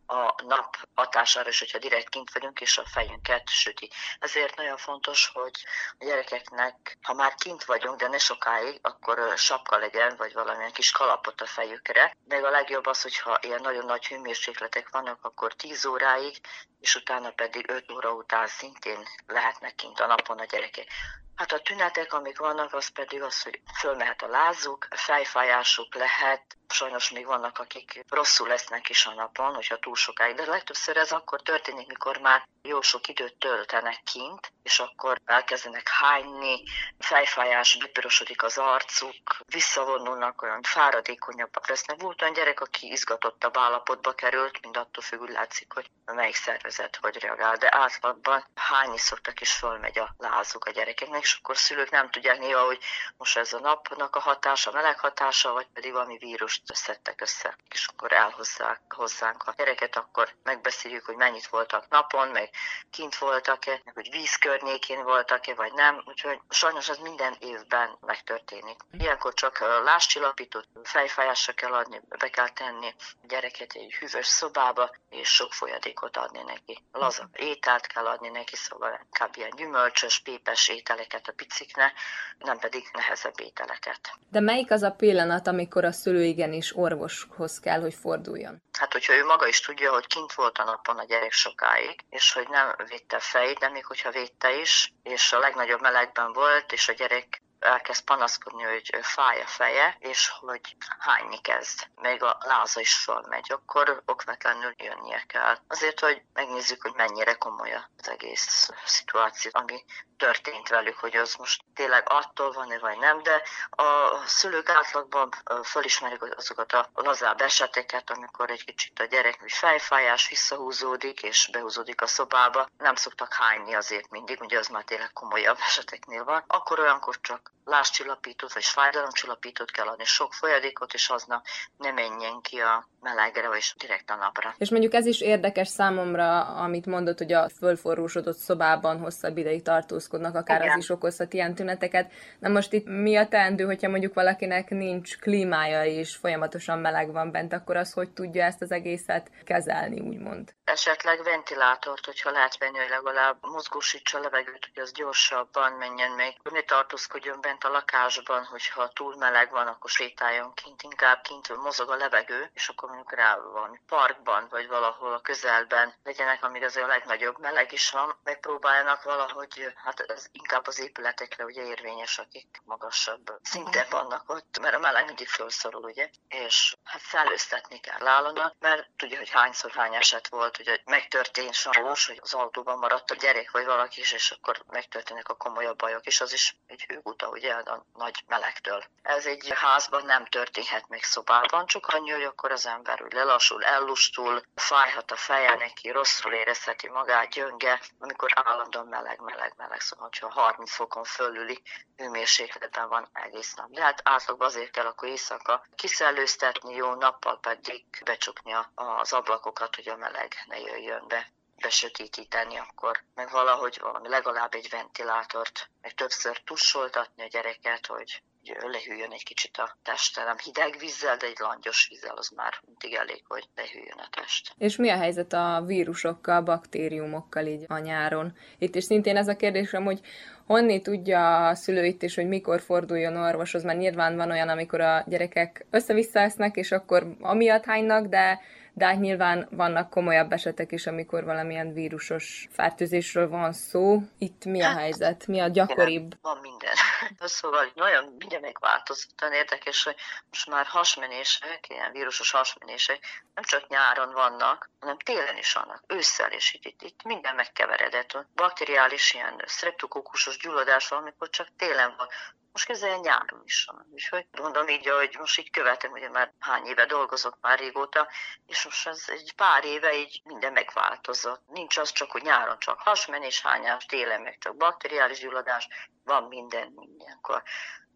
[0.07, 3.89] a nap hatására is, hogyha direkt kint vagyunk, és a fejünket süti.
[4.19, 5.65] Ezért nagyon fontos, hogy
[5.97, 10.91] a gyerekeknek, ha már kint vagyunk, de ne sokáig, akkor sapka legyen, vagy valamilyen kis
[10.91, 12.15] kalapot a fejükre.
[12.27, 16.41] Meg a legjobb az, hogyha ilyen nagyon nagy hőmérsékletek vannak, akkor 10 óráig,
[16.79, 18.47] és utána pedig 5 óra után
[18.85, 20.87] szintén lehetnek kint a napon a gyerekek.
[21.35, 27.09] Hát a tünetek, amik vannak, az pedig az, hogy fölmehet a lázuk, fejfájásuk lehet, sajnos
[27.09, 31.41] még vannak, akik rosszul lesznek is a napon, hogyha túl sokáig, de legtöbbször ez akkor
[31.41, 36.63] történik, mikor már jó sok időt töltenek kint, és akkor elkezdenek hányni,
[36.99, 42.01] fejfájás, bepirosodik az arcuk, visszavonulnak, olyan fáradékonyabbak lesznek.
[42.01, 46.99] Volt olyan gyerek, aki izgatottabb állapotba került, mind attól függ, úgy látszik, hogy melyik szervezet
[47.01, 51.89] hogy reagál, de átlagban hányni szoktak, és fölmegy a lázuk a gyerekeknek, és akkor szülők
[51.89, 52.79] nem tudják néha, hogy
[53.17, 57.57] most ez a napnak a hatása, a meleg hatása, vagy pedig valami vírust szedtek össze,
[57.69, 62.49] és akkor elhozzák hozzánk a gyereket, akkor megbeszéljük, hogy mennyit voltak napon, meg
[62.91, 68.79] kint voltak-e, meg hogy víz környékén voltak-e, vagy nem, úgyhogy sajnos ez minden évben megtörténik.
[68.91, 75.29] Ilyenkor csak láscsillapított fejfájásra kell adni, be kell tenni a gyereket egy hűvös szobába, és
[75.29, 76.83] sok folyadékot adni neki.
[76.91, 81.93] Laza ételt kell adni neki, szóval inkább ilyen gyümölcsös, pépes ételeket a piciknek,
[82.39, 83.99] nem pedig nehezebb ételeket.
[84.29, 88.61] De melyik az a pillanat, amikor a szülő igenis orvoshoz kell, hogy forduljon?
[88.79, 92.33] Hát, hogyha ő maga is tudja, hogy kint volt a napon a gyerek sokáig, és
[92.33, 96.89] hogy nem védte fejét, de még hogyha védte is, és a legnagyobb melegben volt, és
[96.89, 101.87] a gyerek elkezd panaszkodni, hogy fáj a feje, és hogy hányni kezd.
[101.95, 105.57] Még a láza is fölmegy, akkor okvetlenül jönnie kell.
[105.67, 109.83] Azért, hogy megnézzük, hogy mennyire komoly az egész szituáció, ami
[110.17, 115.29] történt velük, hogy az most tényleg attól van-e vagy nem, de a szülők átlagban
[115.63, 122.07] fölismerik azokat a lazább eseteket, amikor egy kicsit a gyerek fejfájás visszahúzódik és behúzódik a
[122.07, 127.21] szobába, nem szoktak hányni azért mindig, ugye az már tényleg komolyabb eseteknél van, akkor olyankor
[127.21, 131.45] csak láscsillapítót vagy fájdalomcsillapítót kell adni, sok folyadékot, és aznap
[131.77, 134.55] ne menjen ki a melegre, és direkt a napra.
[134.57, 140.35] És mondjuk ez is érdekes számomra, amit mondott, hogy a fölforrósodott szobában hosszabb ideig tartózkodnak,
[140.35, 140.71] akár Igen.
[140.71, 142.11] az is okozhat ilyen tüneteket.
[142.39, 147.31] Na most itt mi a teendő, hogyha mondjuk valakinek nincs klímája és folyamatosan meleg van
[147.31, 150.53] bent, akkor az hogy tudja ezt az egészet kezelni, úgymond?
[150.63, 156.33] Esetleg ventilátort, hogyha lehet venni, hogy legalább mozgósítsa a levegőt, hogy az gyorsabban menjen még.
[156.43, 161.89] Ne tartózkodjon bent a lakásban, hogyha túl meleg van, akkor sétáljon kint, inkább kint mozog
[161.89, 166.75] a levegő, és akkor mondjuk rá valami parkban, vagy valahol a közelben legyenek, amíg az
[166.75, 172.61] a legnagyobb meleg is van, megpróbáljanak valahogy, hát ez inkább az épületekre ugye érvényes, akik
[172.63, 178.53] magasabb szinten vannak ott, mert a meleg mindig felszorul, ugye, és hát szellőztetni kell állana,
[178.59, 183.15] mert tudja, hogy hányszor hány eset volt, hogy megtörtént sajnos, hogy az autóban maradt a
[183.15, 186.85] gyerek vagy valaki is, és akkor megtörténnek a komolyabb bajok, és az is egy
[187.25, 188.83] hőguta, ugye, a nagy melegtől.
[189.01, 193.63] Ez egy házban nem történhet még szobában, csak annyi, hogy akkor az ember úgy lelassul,
[193.63, 200.09] ellustul, fájhat a feje neki, rosszul érezheti magát, gyönge, amikor állandóan meleg, meleg, meleg, szóval
[200.19, 201.61] ha 30 fokon fölüli
[201.97, 203.69] hőmérsékletben van egész nap.
[203.69, 209.89] De hát átlagban azért kell akkor éjszaka kiszellőztetni, jó nappal pedig becsukni az ablakokat, hogy
[209.89, 216.41] a meleg ne jöjjön be besötétíteni, akkor meg valahogy valami legalább egy ventilátort, meg többször
[216.43, 218.21] tussoltatni a gyereket, hogy
[218.53, 222.93] lehűljön egy kicsit a teste, nem hideg vízzel, de egy langyos vízzel az már mindig
[222.93, 224.53] elég, hogy lehűljön a test.
[224.57, 228.37] És mi a helyzet a vírusokkal, baktériumokkal így a nyáron?
[228.57, 229.99] Itt is szintén ez a kérdésem, hogy
[230.45, 234.81] honni tudja a szülő itt is, hogy mikor forduljon orvoshoz, mert nyilván van olyan, amikor
[234.81, 238.41] a gyerekek össze-vissza esznek, és akkor amiatt hánynak, de
[238.77, 244.01] de hát nyilván vannak komolyabb esetek is, amikor valamilyen vírusos fertőzésről van szó.
[244.17, 245.27] Itt mi a hát, helyzet?
[245.27, 246.05] Mi a gyakoribb?
[246.05, 246.73] Igen, van minden.
[247.19, 249.95] Szóval nagyon minden megváltozottan érdekes, hogy
[250.29, 256.31] most már hasmenések, ilyen vírusos hasmenések nem csak nyáron vannak, hanem télen is vannak, ősszel,
[256.31, 258.25] és itt, itt, itt minden megkeveredett.
[258.35, 262.07] Bakteriális ilyen streptokókusos gyulladás van, amikor csak télen van
[262.55, 263.87] most közel nyáron is van.
[263.91, 268.07] Úgyhogy mondom így, hogy most így követem, ugye már hány éve dolgozok már régóta,
[268.45, 271.41] és most ez egy pár éve így minden megváltozott.
[271.47, 275.67] Nincs az csak, hogy nyáron csak hasmenés, hányás, télen meg csak bakteriális gyulladás,
[276.03, 277.43] van minden mindenkor.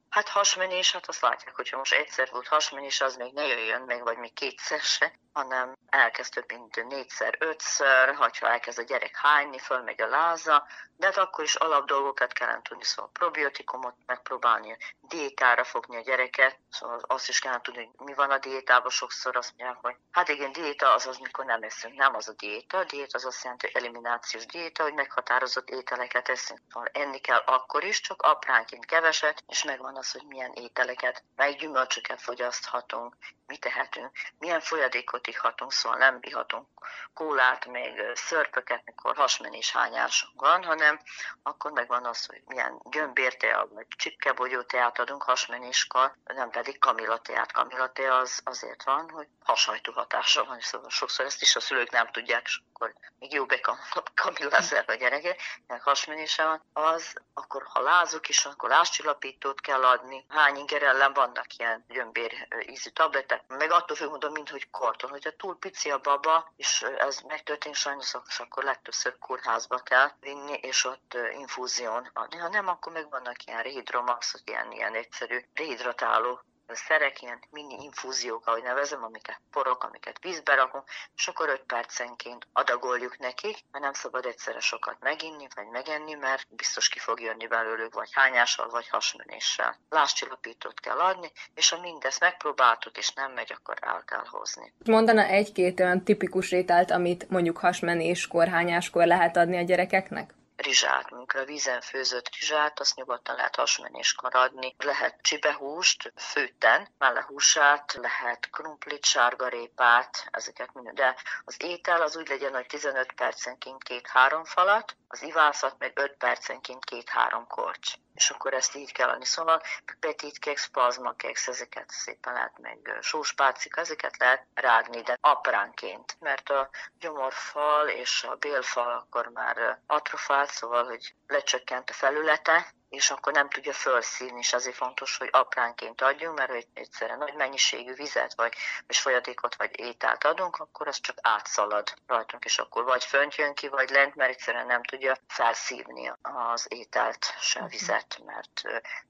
[0.10, 4.04] Hát hasmenés, hát azt látják, hogyha most egyszer volt hasmenés, az még ne jöjjön meg,
[4.04, 9.60] vagy még kétszer se, hanem elkezd több mint négyszer, ötször, ha elkezd a gyerek hányni,
[9.60, 15.64] fölmegy a láza, de hát akkor is alap dolgokat kellene tudni, szóval probiotikumot megpróbálni, diétára
[15.64, 19.54] fogni a gyereket, szóval azt is kellene tudni, hogy mi van a diétában, sokszor azt
[19.58, 22.84] mondják, hogy hát igen, diéta az az, mikor nem eszünk, nem az a diéta, a
[22.84, 27.84] diéta az azt jelenti, hogy eliminációs diéta, hogy meghatározott ételeket eszünk, szóval enni kell akkor
[27.84, 34.12] is, csak apránként keveset, és megvan az, hogy milyen ételeket, mely gyümölcsöket fogyaszthatunk, mit tehetünk,
[34.38, 36.68] milyen folyadékot ihatunk, szóval nem ihatunk
[37.14, 41.00] kólát, még szörpöket, mikor hasmenés hányásunk van, hanem
[41.44, 47.52] akkor megvan az, hogy milyen gömbértea, vagy csipkebogyó teát adunk hasmenéskor, nem pedig kamilateát.
[47.52, 52.12] Kamilatea az azért van, hogy hashajtó hatása van, szóval sokszor ezt is a szülők nem
[52.12, 52.48] tudják,
[52.80, 58.70] akkor még jó bekamilláznak a gyerekek, meg hasmenése van, az, akkor ha lázok is, akkor
[58.70, 60.26] lázcsillapítót kell adni.
[60.28, 65.10] Hány inger ellen vannak ilyen gyömbér ízű tabletek, meg attól függ mondom, mint hogy karton,
[65.10, 70.86] hogyha túl pici a baba, és ez megtörténik sajnos, akkor legtöbbször kórházba kell vinni, és
[70.86, 72.38] ott infúzión adni.
[72.38, 76.42] Ha nem, akkor meg vannak ilyen rehidromax, ilyen, ilyen egyszerű rehidratáló
[76.76, 80.84] szerek, ilyen mini infúziók, ahogy nevezem, amiket porok, amiket vízbe rakunk,
[81.16, 86.48] és akkor 5 percenként adagoljuk nekik, mert nem szabad egyszerre sokat meginni, vagy megenni, mert
[86.50, 89.78] biztos ki fog jönni belőlük, vagy hányással, vagy hasmenéssel.
[89.90, 94.74] Láscsillapítót kell adni, és ha mindezt megpróbáltuk, és nem megy, akkor el kell hozni.
[94.86, 100.38] Mondana egy-két olyan tipikus ételt, amit mondjuk hasmenéskor, hányáskor lehet adni a gyerekeknek?
[100.70, 104.76] Rizsát, amikor a vízen főzött rizsát, azt nyugodtan lehet hasmenéskor adni.
[104.78, 106.88] Lehet csibehúst főtten,
[107.28, 110.96] húsát, lehet krumplit, sárgarépát, ezeket minden.
[110.96, 111.16] De
[111.46, 116.86] az étel az úgy legyen, hogy 15 percenként két-három falat, az ivászat meg 5 percenként
[116.86, 119.26] két-három korcs és akkor ezt így kell adni.
[119.26, 119.62] Szóval
[120.00, 126.50] petit keks, plazma keks, ezeket szépen lehet meg sóspácik, ezeket lehet rágni, de apránként, mert
[126.50, 133.34] a gyomorfal és a bélfal akkor már atrofált, szóval, hogy lecsökkent a felülete, és akkor
[133.34, 138.34] nem tudja felszívni, és azért fontos, hogy apránként adjunk, mert hogy egyszerűen nagy mennyiségű vizet,
[138.36, 138.54] vagy,
[138.88, 143.54] vagy folyadékot, vagy ételt adunk, akkor az csak átszalad rajtunk, és akkor vagy fönt jön
[143.54, 147.70] ki, vagy lent, mert egyszerűen nem tudja felszívni az ételt, se mhm.
[147.70, 148.62] vizet, mert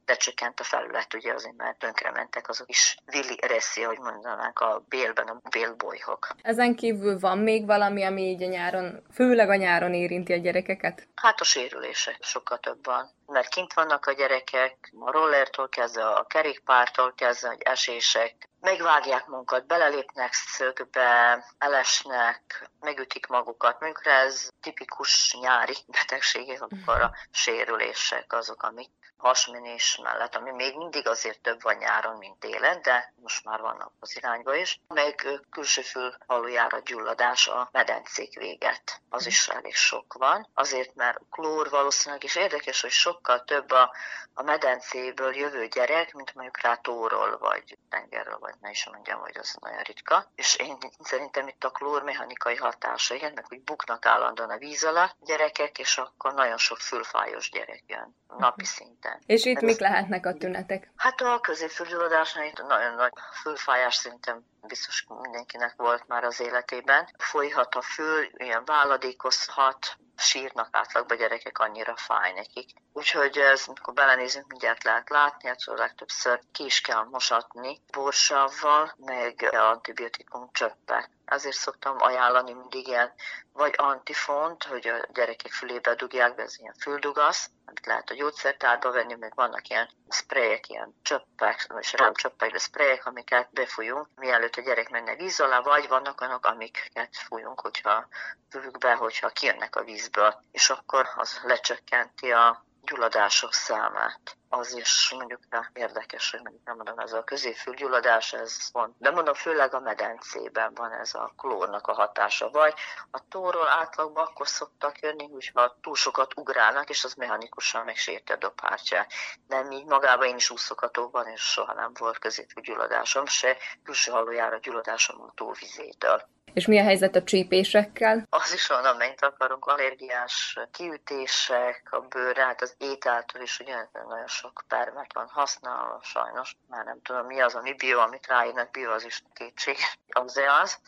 [0.05, 5.27] lecsökkent a felület, ugye azért, mert tönkrementek azok is vili reszi, hogy mondanánk a bélben,
[5.27, 6.27] a bélbolyhok.
[6.41, 11.07] Ezen kívül van még valami, ami így a nyáron, főleg a nyáron érinti a gyerekeket?
[11.15, 16.23] Hát a sérülések sokkal több van mert kint vannak a gyerekek, a rollertól kezdve, a
[16.23, 23.80] kerékpártól kezdve, hogy esések, megvágják magukat, belelépnek szögbe, elesnek, megütik magukat.
[23.80, 28.89] Mondjuk ez tipikus nyári betegségek, akkor a sérülések azok, amik
[29.20, 33.91] hasmenés mellett, ami még mindig azért több van nyáron, mint télen, de most már vannak
[33.99, 34.80] az irányba is.
[34.88, 39.01] Meg külső fül valójára gyulladás a medencék véget.
[39.09, 40.47] Az is elég sok van.
[40.53, 43.93] Azért, mert klór valószínűleg is érdekes, hogy sokkal több a,
[44.34, 49.38] a medencéből jövő gyerek, mint mondjuk rá tóról, vagy tengerről, vagy ne is mondjam, hogy
[49.38, 50.32] az nagyon ritka.
[50.36, 54.84] És én szerintem itt a klór mechanikai hatása, igen, meg hogy buknak állandóan a víz
[54.84, 59.09] alatt gyerekek, és akkor nagyon sok fülfájos gyerek jön napi szinten.
[59.26, 60.91] És itt Ez mik lehetnek a tünetek?
[60.95, 67.10] Hát a középfülgyulladásnál itt nagyon nagy fülfájás szintem biztos mindenkinek volt már az életében.
[67.18, 72.70] Folyhat a fül, ilyen váladékozhat, sírnak átlagban gyerekek, annyira fáj nekik.
[72.93, 79.49] Úgyhogy ez, amikor belenézünk, mindjárt lehet látni, hát legtöbbször ki is kell mosatni borsavval, meg
[79.51, 81.09] antibiotikum csöppek.
[81.26, 83.13] Ezért szoktam ajánlani mindig ilyen
[83.53, 88.91] vagy antifont, hogy a gyerekek fülébe dugják be, ez ilyen füldugasz, amit lehet a gyógyszertárba
[88.91, 94.55] venni, meg vannak ilyen sprayek, ilyen csöppek, vagy rám csöppek, de sprayek, amiket befújunk, mielőtt
[94.55, 98.07] a gyerek menne víz alá, vagy vannak olyanok, amiket fújunk, hogyha
[98.49, 104.38] fülük be, hogyha kijönnek a vízből, és akkor az lecsökkenti a gyulladások számát.
[104.49, 108.95] Az is mondjuk rá érdekes, hogy mondjuk nem mondom, ez a középfülgyulladás, ez van.
[108.97, 112.49] De mondom, főleg a medencében van ez a klórnak a hatása.
[112.49, 112.74] Vagy
[113.12, 118.36] a tóról átlagban akkor szoktak jönni, hogyha túl sokat ugrálnak, és az mechanikusan megsérti a
[118.36, 119.12] dobhártyát.
[119.47, 124.12] Nem így magában én is úszok a tóban, és soha nem volt középfülgyulladásom, se külső
[124.12, 126.28] hallójára gyulladásom a tóvizétől.
[126.54, 128.28] És mi a helyzet a csípésekkel?
[128.30, 133.76] Az is van, amennyit akarunk, allergiás kiütések, a bőr, hát az ételtől is ugye
[134.08, 136.56] nagyon sok permet van használva, sajnos.
[136.68, 139.76] Már nem tudom, mi az, ami bio, amit ráírnak, bio, az is kétség.
[140.10, 140.80] Az az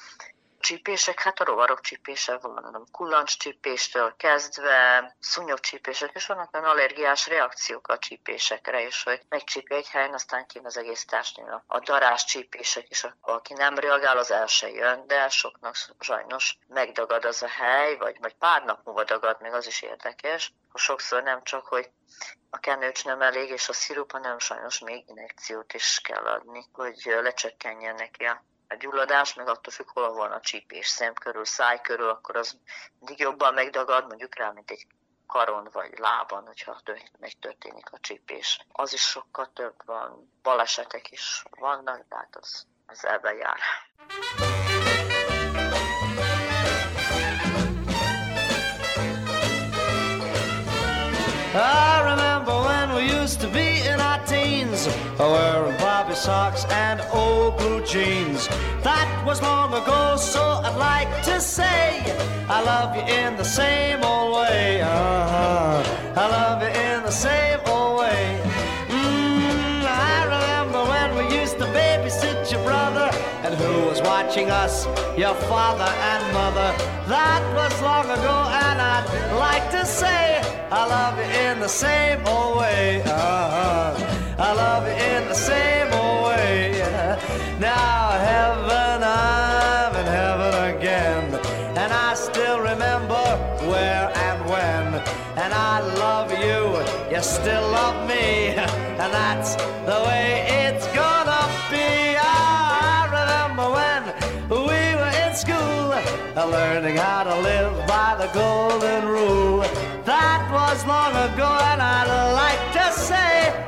[0.62, 7.88] csípések, hát a rovarok csípése van, kullancs csípéstől kezdve, szúnyogcsípések, és vannak olyan allergiás reakciók
[7.88, 11.64] a csípésekre, és hogy megcsípi egy helyen, aztán kint az egész testnél.
[11.68, 17.26] A darás csípések is, aki nem reagál, az el se jön, de soknak sajnos megdagad
[17.26, 20.54] az a hely, vagy, vagy pár nap múlva dagad, még az is érdekes.
[20.74, 21.90] Sokszor nem csak, hogy
[22.50, 27.02] a kenőcs nem elég, és a szirup, hanem sajnos még injekciót is kell adni, hogy
[27.22, 31.82] lecsökkenjen neki a a gyulladás, meg attól függ, hol van a csípés, szem körül, száj
[31.82, 32.58] körül, akkor az
[33.00, 34.88] mindig jobban megdagad, mondjuk rá, mint egy
[35.28, 36.82] karon vagy lábon, hogyha
[37.20, 38.66] megtörténik a csípés.
[38.72, 43.60] Az is sokkal több van, balesetek is vannak, de hát az, az ebben jár.
[51.54, 51.91] I
[54.84, 58.48] teens wearing bobby socks and old blue jeans.
[58.84, 62.02] That was long ago, so I'd like to say
[62.50, 64.82] I love you in the same old way.
[64.82, 65.84] Uh-huh.
[66.16, 68.40] I love you in the same old way.
[68.90, 73.10] Mm, I remember when we used to babysit your brother,
[73.44, 74.86] and who was watching us,
[75.18, 76.70] your father and mother.
[77.08, 82.26] That was long ago, and I'd like to say I love you in the same
[82.26, 83.04] old way.
[83.06, 84.21] Uh-huh.
[84.44, 86.72] I love you in the same old way.
[87.60, 91.26] Now heaven, I'm in heaven again,
[91.78, 93.24] and I still remember
[93.70, 94.88] where and when.
[95.38, 96.60] And I love you,
[97.16, 98.48] you still love me,
[99.02, 99.54] and that's
[99.86, 102.18] the way it's gonna be.
[102.18, 104.02] I remember when
[104.50, 109.60] we were in school, uh, learning how to live by the golden rule.
[110.04, 112.71] That was long ago, and I'd like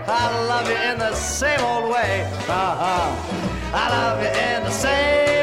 [0.06, 2.30] I love you in the same old way.
[2.50, 3.16] Uh-huh.
[3.74, 5.43] I love you in the same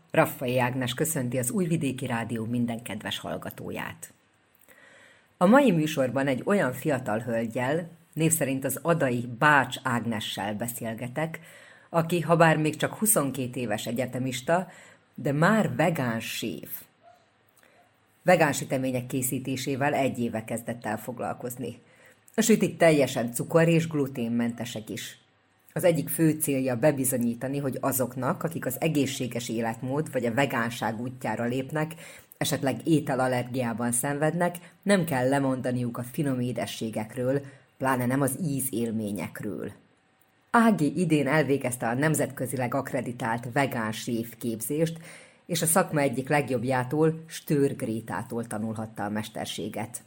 [0.11, 4.13] Raffai Ágnes köszönti az Újvidéki Rádió minden kedves hallgatóját.
[5.37, 11.39] A mai műsorban egy olyan fiatal hölgyel, név szerint az adai Bács Ágnessel beszélgetek,
[11.89, 14.67] aki, ha bár még csak 22 éves egyetemista,
[15.15, 16.81] de már vegán séf.
[18.23, 21.81] Vegán sütemények készítésével egy éve kezdett el foglalkozni.
[22.35, 25.20] A sütik teljesen cukor- és gluténmentesek is.
[25.73, 31.43] Az egyik fő célja bebizonyítani, hogy azoknak, akik az egészséges életmód vagy a vegánság útjára
[31.43, 31.91] lépnek,
[32.37, 37.41] esetleg ételallergiában szenvednek, nem kell lemondaniuk a finom édességekről,
[37.77, 39.71] pláne nem az ízélményekről.
[40.51, 44.99] Ági idén elvégezte a nemzetközileg akreditált vegán séf képzést,
[45.45, 50.03] és a szakma egyik legjobbjától, Stőr Grétától tanulhatta a mesterséget.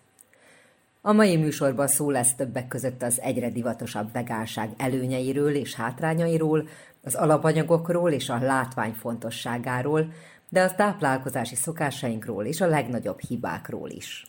[1.07, 6.69] A mai műsorban szó lesz többek között az egyre divatosabb vegánság előnyeiről és hátrányairól,
[7.03, 10.13] az alapanyagokról és a látvány fontosságáról,
[10.49, 14.27] de a táplálkozási szokásainkról és a legnagyobb hibákról is.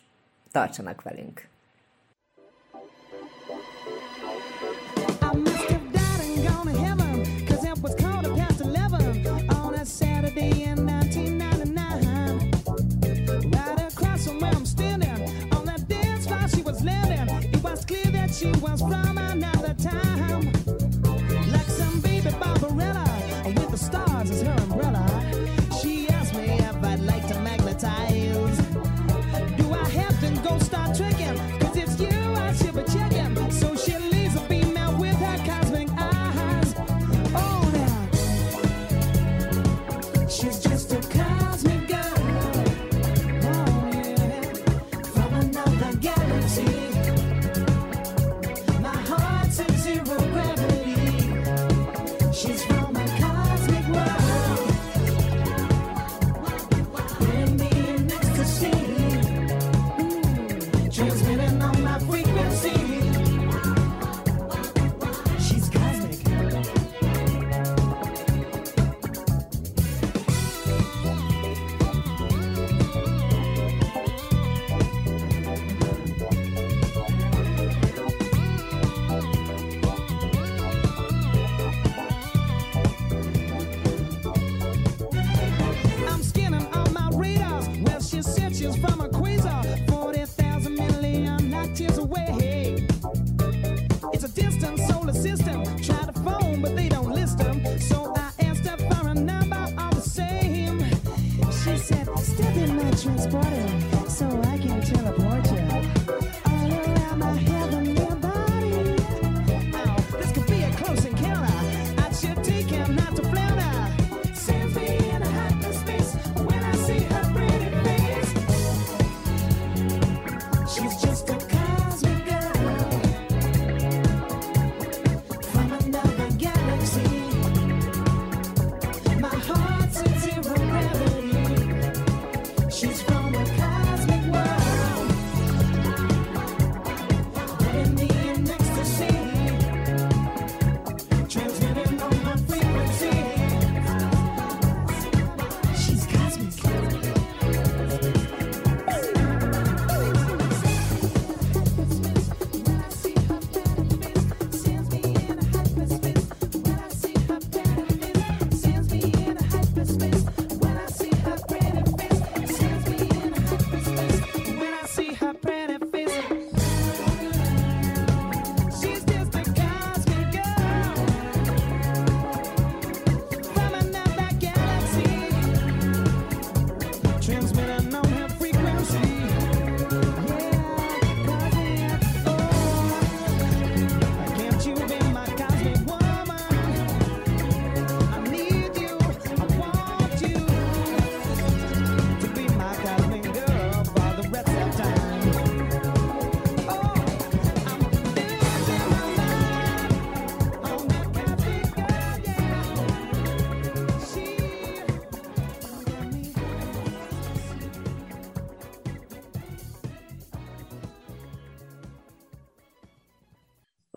[0.52, 1.48] Tartsanak velünk!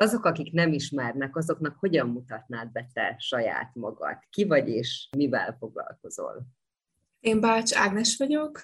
[0.09, 4.17] Azok, akik nem ismernek, azoknak hogyan mutatnád be te saját magad?
[4.29, 6.45] Ki vagy és mivel foglalkozol?
[7.19, 8.61] Én Bács Ágnes vagyok,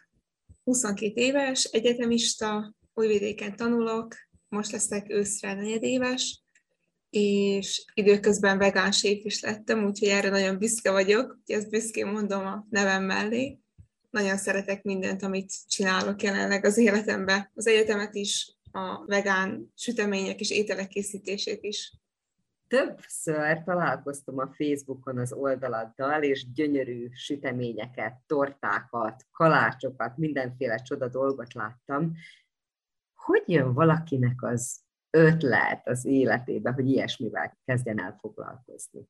[0.63, 4.15] 22 éves, egyetemista, újvidéken tanulok,
[4.49, 6.43] most leszek őszre negyedéves,
[7.09, 12.45] és időközben vegán séf is lettem, úgyhogy erre nagyon büszke vagyok, úgyhogy ezt büszkén mondom
[12.45, 13.59] a nevem mellé.
[14.09, 17.51] Nagyon szeretek mindent, amit csinálok jelenleg az életemben.
[17.53, 21.93] Az egyetemet is, a vegán sütemények és ételek készítését is.
[22.67, 32.15] Többször találkoztam a Facebookon az oldaladdal, és gyönyörű süteményeket, tortákat, kalácsokat, mindenféle csoda dolgot láttam.
[33.15, 39.09] Hogy jön valakinek az ötlet az életébe, hogy ilyesmivel kezdjen el foglalkozni?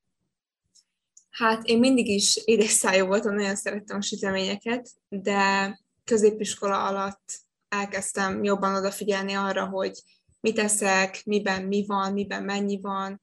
[1.30, 5.70] Hát én mindig is édesszájú voltam, nagyon szerettem a süteményeket, de
[6.04, 7.45] középiskola alatt
[7.80, 10.02] elkezdtem jobban odafigyelni arra, hogy
[10.40, 13.22] mit eszek, miben mi van, miben mennyi van.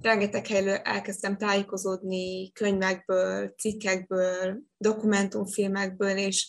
[0.00, 6.48] Rengeteg helyről elkezdtem tájékozódni könyvekből, cikkekből, dokumentumfilmekből, és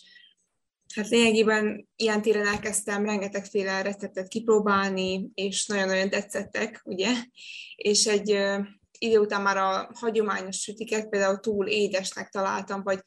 [0.96, 7.10] hát lényegében ilyen téren elkezdtem rengetegféle receptet kipróbálni, és nagyon-nagyon tetszettek, ugye?
[7.76, 8.30] És egy
[8.98, 13.00] idő után már a hagyományos sütiket például túl édesnek találtam, vagy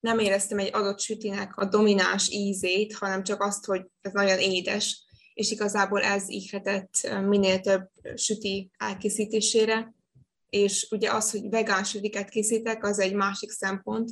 [0.00, 5.04] nem éreztem egy adott sütinek a domináns ízét, hanem csak azt, hogy ez nagyon édes,
[5.34, 9.94] és igazából ez ihletett minél több süti elkészítésére,
[10.48, 14.10] és ugye az, hogy vegán sütiket készítek, az egy másik szempont,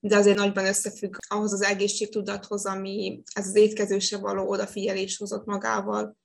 [0.00, 6.16] de azért nagyban összefügg ahhoz az egészségtudathoz, ami ez az étkezésre való odafigyelés hozott magával.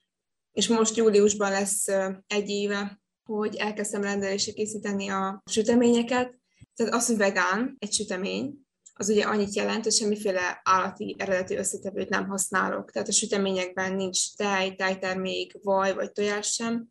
[0.52, 1.88] És most júliusban lesz
[2.28, 6.40] egy éve, hogy elkezdtem rendelésre készíteni a süteményeket.
[6.76, 8.54] Tehát az, hogy vegán egy sütemény,
[9.00, 12.92] az ugye annyit jelent, hogy semmiféle állati eredeti összetevőt nem használok.
[12.92, 16.88] Tehát a süteményekben nincs tej, tejtermék, vaj vagy tojás sem.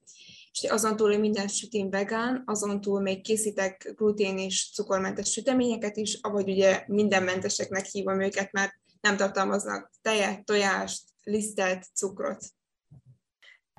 [0.52, 5.96] És azon túl, hogy minden sütém vegán, azon túl még készítek glutén és cukormentes süteményeket
[5.96, 12.44] is, avagy ugye mindenmenteseknek hívom őket, mert nem tartalmaznak tejet, tojást, lisztet, cukrot.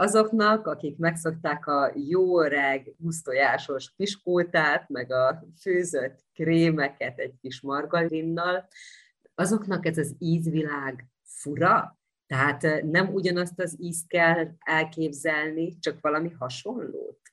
[0.01, 8.67] Azoknak, akik megszokták a jó reg gusztojásos piskótát, meg a főzött krémeket egy kis margarinnal,
[9.35, 11.99] azoknak ez az ízvilág fura?
[12.27, 17.28] Tehát eh, nem ugyanazt az ízt kell elképzelni, csak valami hasonlót?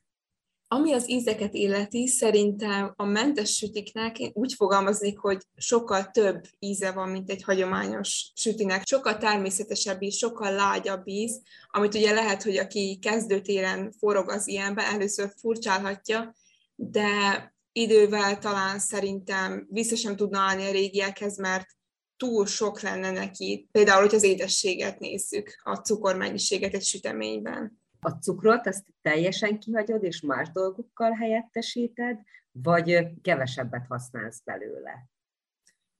[0.68, 6.92] Ami az ízeket illeti, szerintem a mentes sütiknek én úgy fogalmaznék, hogy sokkal több íze
[6.92, 8.86] van, mint egy hagyományos sütinek.
[8.86, 14.82] Sokkal természetesebb íz, sokkal lágyabb íz, amit ugye lehet, hogy aki kezdőtéren forog az ilyenbe,
[14.82, 16.34] először furcsálhatja,
[16.74, 17.08] de
[17.72, 21.66] idővel talán szerintem vissza sem tudna állni a régiekhez, mert
[22.16, 23.68] túl sok lenne neki.
[23.72, 27.84] Például, hogy az édességet nézzük, a cukormennyiséget egy süteményben.
[28.06, 32.18] A cukrot azt teljesen kihagyod, és más dolgokkal helyettesíted,
[32.52, 35.10] vagy kevesebbet használsz belőle?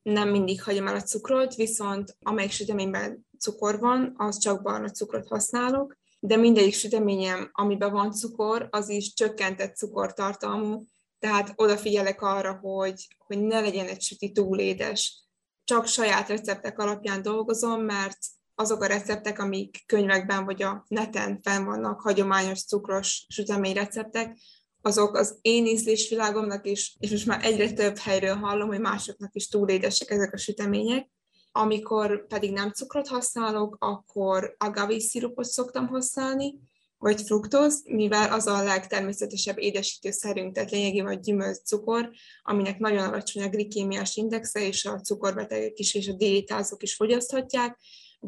[0.03, 5.29] Nem mindig hagyom el a cukrot, viszont amelyik süteményben cukor van, az csak barna cukrot
[5.29, 10.85] használok, de mindegyik süteményem, amiben van cukor, az is csökkentett cukortartalmú,
[11.19, 15.25] tehát odafigyelek arra, hogy, hogy ne legyen egy süti túl édes.
[15.65, 18.19] Csak saját receptek alapján dolgozom, mert
[18.59, 24.39] azok a receptek, amik könyvekben vagy a neten fenn vannak, hagyományos cukros sütemény receptek,
[24.83, 29.49] azok az én ízlésvilágomnak is, és most már egyre több helyről hallom, hogy másoknak is
[29.49, 31.11] túl édesek ezek a sütemények.
[31.53, 36.59] Amikor pedig nem cukrot használok, akkor agave szirupot szoktam használni,
[36.99, 42.11] vagy fruktóz, mivel az a legtermészetesebb édesítőszerünk, tehát lényegében a gyümölcs cukor,
[42.43, 47.79] aminek nagyon alacsony a glikémiás indexe, és a cukorbetegek is és a diétázók is fogyaszthatják,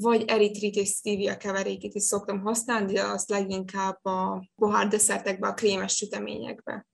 [0.01, 5.55] vagy eritrit és stevia keverékét is szoktam használni, de azt leginkább a pohár desszertekbe, a
[5.55, 6.87] krémes süteményekbe.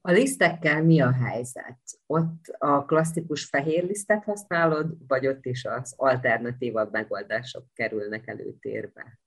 [0.00, 1.80] A lisztekkel mi a helyzet?
[2.06, 9.20] Ott a klasszikus fehér lisztet használod, vagy ott is az alternatívabb megoldások kerülnek előtérbe?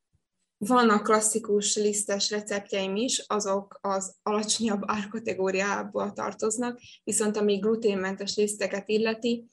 [0.58, 9.48] Vannak klasszikus lisztes receptjeim is, azok az alacsonyabb árkategóriába tartoznak, viszont ami gluténmentes liszteket illeti,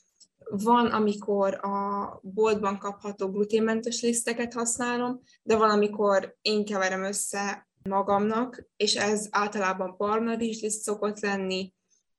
[0.54, 8.64] van, amikor a boltban kapható gluténmentes liszteket használom, de van, amikor én keverem össze magamnak,
[8.76, 11.74] és ez általában barna rizsliszt szokott lenni,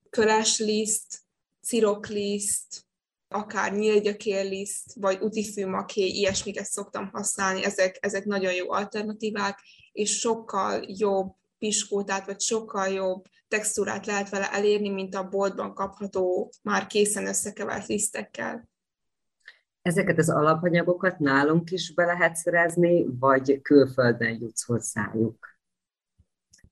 [0.09, 1.21] köresliszt,
[1.61, 2.85] cirokliszt,
[3.27, 9.59] akár nyílgyökérliszt, vagy utifűmaké, ilyesmiket szoktam használni, ezek, ezek nagyon jó alternatívák,
[9.91, 16.51] és sokkal jobb piskótát, vagy sokkal jobb textúrát lehet vele elérni, mint a boltban kapható,
[16.61, 18.69] már készen összekevert lisztekkel.
[19.81, 25.57] Ezeket az alapanyagokat nálunk is be lehet szerezni, vagy külföldön jutsz hozzájuk?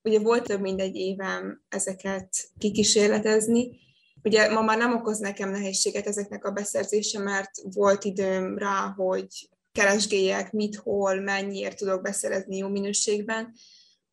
[0.02, 3.80] Ugye volt több mint egy évem ezeket kikísérletezni,
[4.24, 9.50] Ugye ma már nem okoz nekem nehézséget ezeknek a beszerzése, mert volt időm rá, hogy
[9.72, 13.54] keresgéljek, mit, hol, mennyiért tudok beszerezni jó minőségben.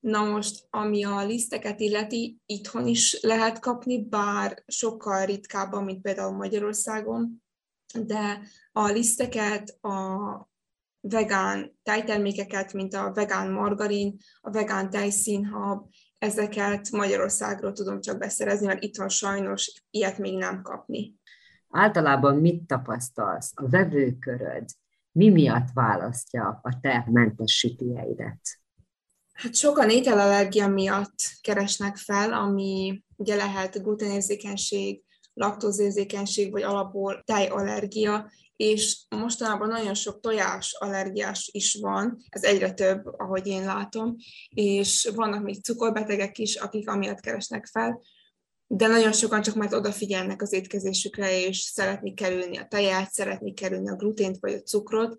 [0.01, 6.37] Na most, ami a liszteket illeti, itthon is lehet kapni, bár sokkal ritkábban, mint például
[6.37, 7.43] Magyarországon,
[7.95, 8.41] de
[8.73, 10.49] a liszteket, a
[11.01, 15.87] vegán tejtermékeket, mint a vegán margarin, a vegán tejszínhab,
[16.19, 21.15] ezeket Magyarországról tudom csak beszerezni, mert itthon sajnos ilyet még nem kapni.
[21.71, 23.53] Általában mit tapasztalsz?
[23.55, 24.71] A vevőköröd
[25.13, 28.41] mi miatt választja a te mentes sütijeidet?
[29.39, 35.03] Hát sokan ételallergia miatt keresnek fel, ami ugye lehet gluténérzékenység,
[35.35, 43.07] laktózérzékenység, vagy alapból tejallergia, és mostanában nagyon sok tojás allergiás is van, ez egyre több,
[43.07, 44.17] ahogy én látom,
[44.49, 48.01] és vannak még cukorbetegek is, akik amiatt keresnek fel,
[48.67, 53.89] de nagyon sokan csak majd odafigyelnek az étkezésükre, és szeretni kerülni a teját, szeretni kerülni
[53.89, 55.17] a glutént vagy a cukrot,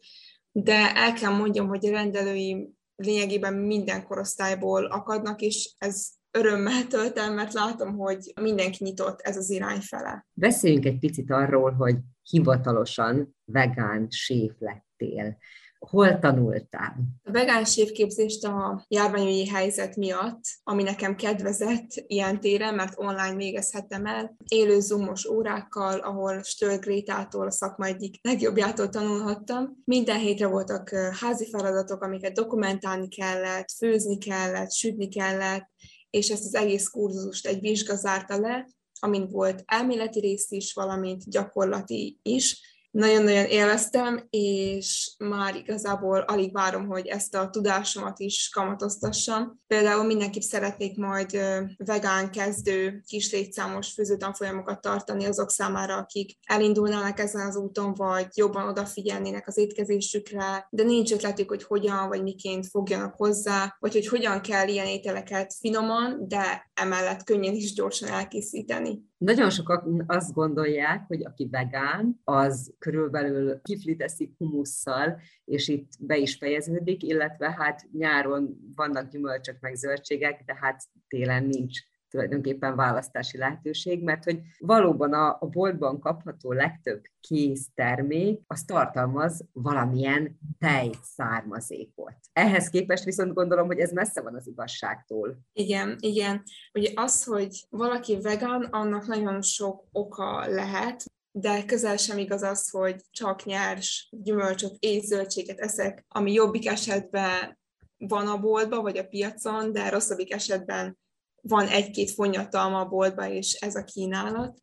[0.52, 7.18] de el kell mondjam, hogy a rendelői lényegében minden korosztályból akadnak, és ez örömmel tölt
[7.18, 10.26] el, mert látom, hogy mindenki nyitott ez az irány fele.
[10.34, 11.96] Beszéljünk egy picit arról, hogy
[12.30, 15.38] hivatalosan vegán séf lettél.
[15.80, 16.96] Hol tanultál?
[17.24, 24.06] A vegán sévképzést a járványügyi helyzet miatt, ami nekem kedvezett ilyen téren, mert online végezhettem
[24.06, 29.82] el, élő zoomos órákkal, ahol Stöll Grétától, a szakma egyik legjobbjától tanulhattam.
[29.86, 35.70] Minden hétre voltak házi feladatok, amiket dokumentálni kellett, főzni kellett, sütni kellett,
[36.10, 38.68] és ezt az egész kurzust egy vizsga zárta le,
[39.00, 42.69] amin volt elméleti rész is, valamint gyakorlati is.
[42.92, 49.60] Nagyon-nagyon élveztem, és már igazából alig várom, hogy ezt a tudásomat is kamatoztassam.
[49.68, 51.40] Például mindenképp szeretnék majd
[51.78, 58.68] vegán kezdő kis létszámos főzőtanfolyamokat tartani azok számára, akik elindulnának ezen az úton, vagy jobban
[58.68, 64.42] odafigyelnének az étkezésükre, de nincs ötletük, hogy hogyan vagy miként fogjanak hozzá, vagy hogy hogyan
[64.42, 69.09] kell ilyen ételeket finoman, de emellett könnyen is gyorsan elkészíteni.
[69.20, 76.18] Nagyon sokan azt gondolják, hogy aki vegán, az körülbelül kiflit eszik humusszal, és itt be
[76.18, 81.80] is fejeződik, illetve hát nyáron vannak gyümölcsök meg zöldségek, de hát télen nincs
[82.10, 89.46] tulajdonképpen választási lehetőség, mert hogy valóban a, a boltban kapható legtöbb kész termék, az tartalmaz
[89.54, 92.16] valamilyen tej származékot.
[92.34, 95.40] Ehhez képest viszont gondolom, hogy ez messze van az igazságtól.
[95.54, 96.44] Igen, igen.
[96.74, 101.04] Ugye az, hogy valaki vegán, annak nagyon sok oka lehet.
[101.32, 107.60] de közel sem igaz az, hogy csak nyers gyümölcsöt és zöldséget eszek, ami jobbik esetben
[107.98, 111.00] van a boltban vagy a piacon, de rosszabbik esetben
[111.42, 114.60] van egy-két fonyatalma a boltban, és ez a kínálat.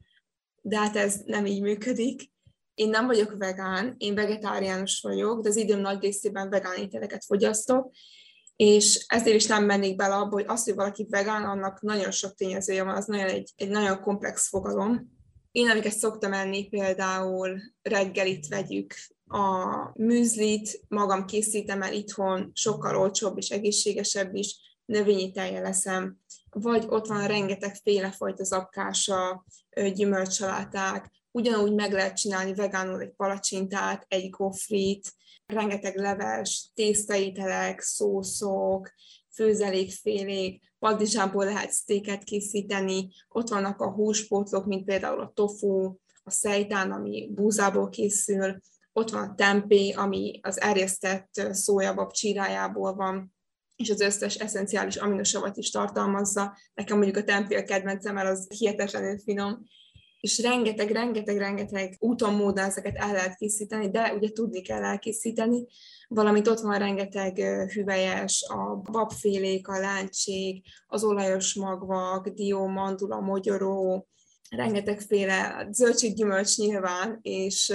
[0.62, 2.32] De hát ez nem így működik.
[2.74, 7.90] Én nem vagyok vegán, én vegetáriánus vagyok, de az időm nagy részében vegán ételeket fogyasztok,
[8.56, 12.34] és ezért is nem mennék bele abba, hogy az, hogy valaki vegán, annak nagyon sok
[12.34, 15.14] tényezője van, az nagyon egy, egy nagyon komplex fogalom.
[15.50, 18.94] Én, amiket szoktam enni, például reggelit vegyük,
[19.28, 26.18] a műzlit magam készítem el itthon, sokkal olcsóbb és egészségesebb is, növényi tejjel leszem,
[26.50, 27.76] vagy ott van rengeteg
[28.16, 29.44] fajta zapkása,
[29.92, 35.12] gyümölcsaláták, ugyanúgy meg lehet csinálni vegánul egy palacsintát, egy gofrit,
[35.46, 38.90] rengeteg leves, tésztaételek, szószok,
[39.34, 46.92] főzelékfélék, padlizsából lehet sztéket készíteni, ott vannak a húspótlók, mint például a tofu, a szejtán,
[46.92, 48.60] ami búzából készül,
[48.92, 53.35] ott van a tempé, ami az erjesztett szójabab csírájából van,
[53.76, 56.56] és az összes eszenciális aminosavat is tartalmazza.
[56.74, 59.64] Nekem mondjuk a tempé a kedvencem, mert az hihetetlenül finom,
[60.20, 65.66] és rengeteg, rengeteg, rengeteg úton, módon ezeket el lehet készíteni, de ugye tudni kell elkészíteni,
[66.08, 67.38] valamint ott van rengeteg
[67.72, 74.08] hüvelyes, a babfélék, a láncsék, az olajos magvak, dió, mandula, mogyoró,
[74.50, 77.72] rengetegféle zöldséggyümölcs nyilván, és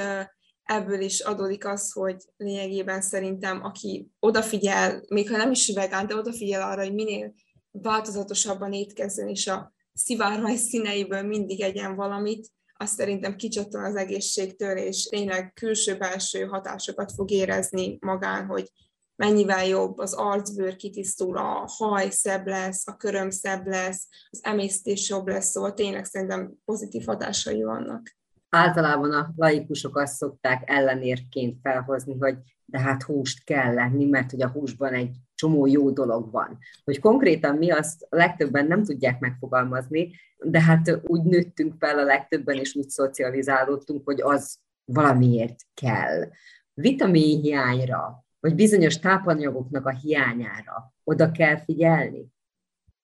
[0.72, 6.16] ebből is adódik az, hogy lényegében szerintem, aki odafigyel, még ha nem is vegán, de
[6.16, 7.34] odafigyel arra, hogy minél
[7.72, 15.04] változatosabban étkezzen, és a szivárvány színeiből mindig egyen valamit, azt szerintem kicsattan az egészségtől, és
[15.04, 18.72] tényleg külső-belső hatásokat fog érezni magán, hogy
[19.16, 25.10] mennyivel jobb, az arcbőr kitisztul, a haj szebb lesz, a köröm szebb lesz, az emésztés
[25.10, 28.21] jobb lesz, szóval tényleg szerintem pozitív hatásai vannak.
[28.54, 34.41] Általában a laikusok azt szokták ellenérként felhozni, hogy de hát húst kell lenni, mert hogy
[34.41, 36.58] a húsban egy csomó jó dolog van.
[36.84, 42.58] Hogy konkrétan mi azt legtöbben nem tudják megfogalmazni, de hát úgy nőttünk fel a legtöbben,
[42.58, 46.30] és úgy szocializálódtunk, hogy az valamiért kell.
[46.74, 52.28] Vitamin hiányra, vagy bizonyos tápanyagoknak a hiányára oda kell figyelni?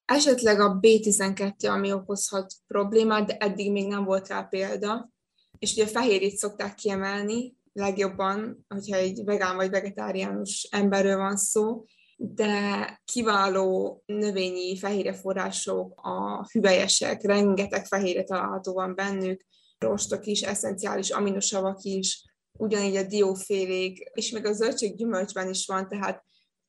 [0.04, 5.10] Esetleg a B12, ami okozhat problémát, de eddig még nem volt rá példa.
[5.58, 11.84] És ugye a fehérjét szokták kiemelni legjobban, hogyha egy vegán vagy vegetáriánus emberről van szó,
[12.16, 19.46] de kiváló növényi fehérjeforrások, a hüvelyesek, rengeteg fehérje található van bennük,
[19.78, 22.24] rostok is, eszenciális aminosavak is,
[22.58, 26.24] ugyanígy a diófélék, és még a zöldséggyümölcsben is van, tehát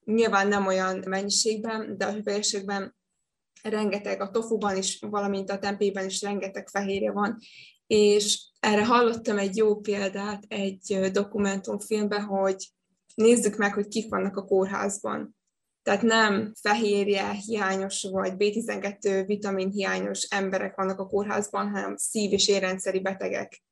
[0.05, 2.95] nyilván nem olyan mennyiségben, de a hüvelyesekben
[3.63, 7.37] rengeteg, a tofuban is, valamint a tempében is rengeteg fehérje van,
[7.89, 12.71] és erre hallottam egy jó példát egy dokumentumfilmben, hogy
[13.15, 15.35] nézzük meg, hogy kik vannak a kórházban.
[15.83, 22.47] Tehát nem fehérje hiányos vagy B12 vitamin hiányos emberek vannak a kórházban, hanem szív- és
[22.47, 23.63] érrendszeri betegek,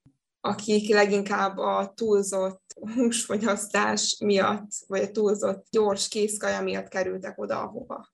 [0.41, 2.61] akik leginkább a túlzott
[2.95, 8.07] húsfogyasztás miatt, vagy a túlzott gyors készkaja miatt kerültek oda, ahova.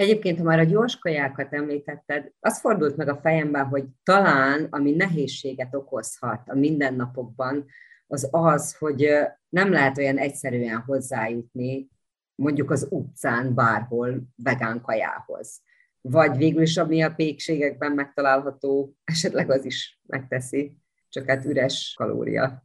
[0.00, 4.90] Egyébként, ha már a gyors kajákat említetted, az fordult meg a fejemben, hogy talán, ami
[4.90, 7.66] nehézséget okozhat a mindennapokban,
[8.06, 9.08] az az, hogy
[9.48, 11.88] nem lehet olyan egyszerűen hozzájutni
[12.34, 15.62] mondjuk az utcán bárhol vegán kajához.
[16.00, 20.76] Vagy végül is, ami a pékségekben megtalálható, esetleg az is megteszi,
[21.08, 22.64] csak hát üres kalória.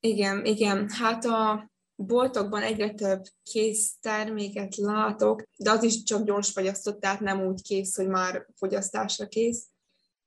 [0.00, 0.88] Igen, igen.
[0.88, 7.20] Hát a boltokban egyre több kész terméket látok, de az is csak gyors fogyasztott, tehát
[7.20, 9.66] nem úgy kész, hogy már fogyasztásra kész.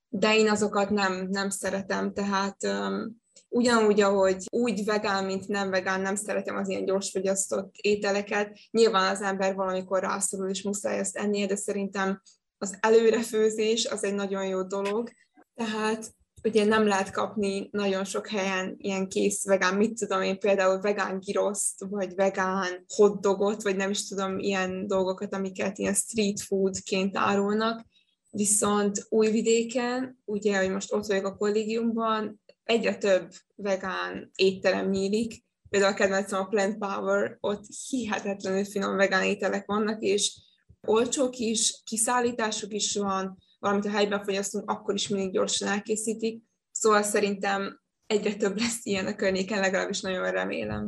[0.08, 6.00] De én azokat nem, nem szeretem, tehát um, ugyanúgy, ahogy úgy vegán, mint nem vegán,
[6.00, 8.58] nem szeretem az ilyen gyors fogyasztott ételeket.
[8.70, 12.22] Nyilván az ember valamikor rászorul, és muszáj ezt ennie, de szerintem
[12.58, 15.10] az előrefőzés az egy nagyon jó dolog.
[15.54, 20.80] Tehát ugye nem lehet kapni nagyon sok helyen ilyen kész vegán, mit tudom én, például
[20.80, 27.16] vegán giroszt, vagy vegán hotdogot, vagy nem is tudom, ilyen dolgokat, amiket ilyen street foodként
[27.16, 27.84] árulnak.
[28.30, 35.92] Viszont Újvidéken, ugye, hogy most ott vagyok a kollégiumban, egyre több vegán étterem nyílik, például
[35.92, 40.40] a kedvencem a Plant Power, ott hihetetlenül finom vegán ételek vannak, és
[40.86, 46.42] olcsók is, kiszállításuk is van, valamint a helyben fogyasztunk, akkor is mindig gyorsan elkészítik.
[46.70, 50.86] Szóval szerintem egyre több lesz ilyen a környéken, legalábbis nagyon remélem.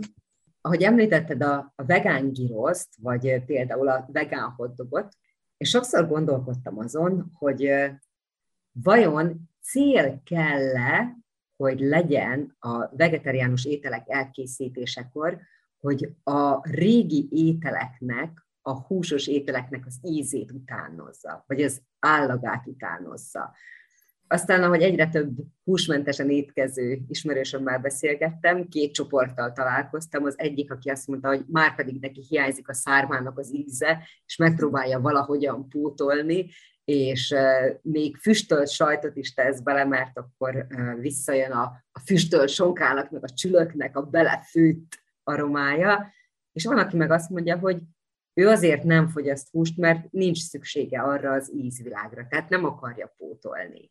[0.61, 5.17] Ahogy említetted a, vegán giroszt, vagy ö, például a vegán hotdogot,
[5.57, 7.87] és sokszor gondolkodtam azon, hogy ö,
[8.73, 11.17] vajon cél kell-e,
[11.57, 15.41] hogy legyen a vegetáriánus ételek elkészítésekor,
[15.81, 23.55] hogy a régi ételeknek, a húsos ételeknek az ízét utánozza, vagy az állagát utánozza.
[24.33, 30.25] Aztán, ahogy egyre több húsmentesen étkező ismerősömmel beszélgettem, két csoporttal találkoztam.
[30.25, 34.37] Az egyik, aki azt mondta, hogy már pedig neki hiányzik a szármának az íze, és
[34.37, 36.49] megpróbálja valahogyan pótolni,
[36.85, 37.35] és
[37.83, 40.67] még füstölt sajtot is tesz bele, mert akkor
[41.01, 46.13] visszajön a, a füstölt sonkának, meg a csülöknek a belefőtt aromája.
[46.53, 47.83] És van, aki meg azt mondja, hogy
[48.35, 53.91] ő azért nem fogyaszt húst, mert nincs szüksége arra az ízvilágra, tehát nem akarja pótolni.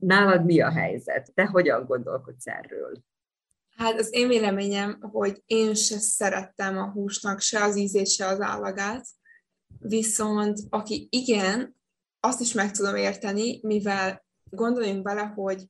[0.00, 1.30] Nálad mi a helyzet?
[1.34, 3.02] Te hogyan gondolkodsz erről?
[3.76, 8.40] Hát az én véleményem, hogy én se szerettem a húsnak se az ízét, se az
[8.40, 9.06] állagát,
[9.78, 11.76] viszont aki igen,
[12.20, 15.68] azt is meg tudom érteni, mivel gondoljunk bele, hogy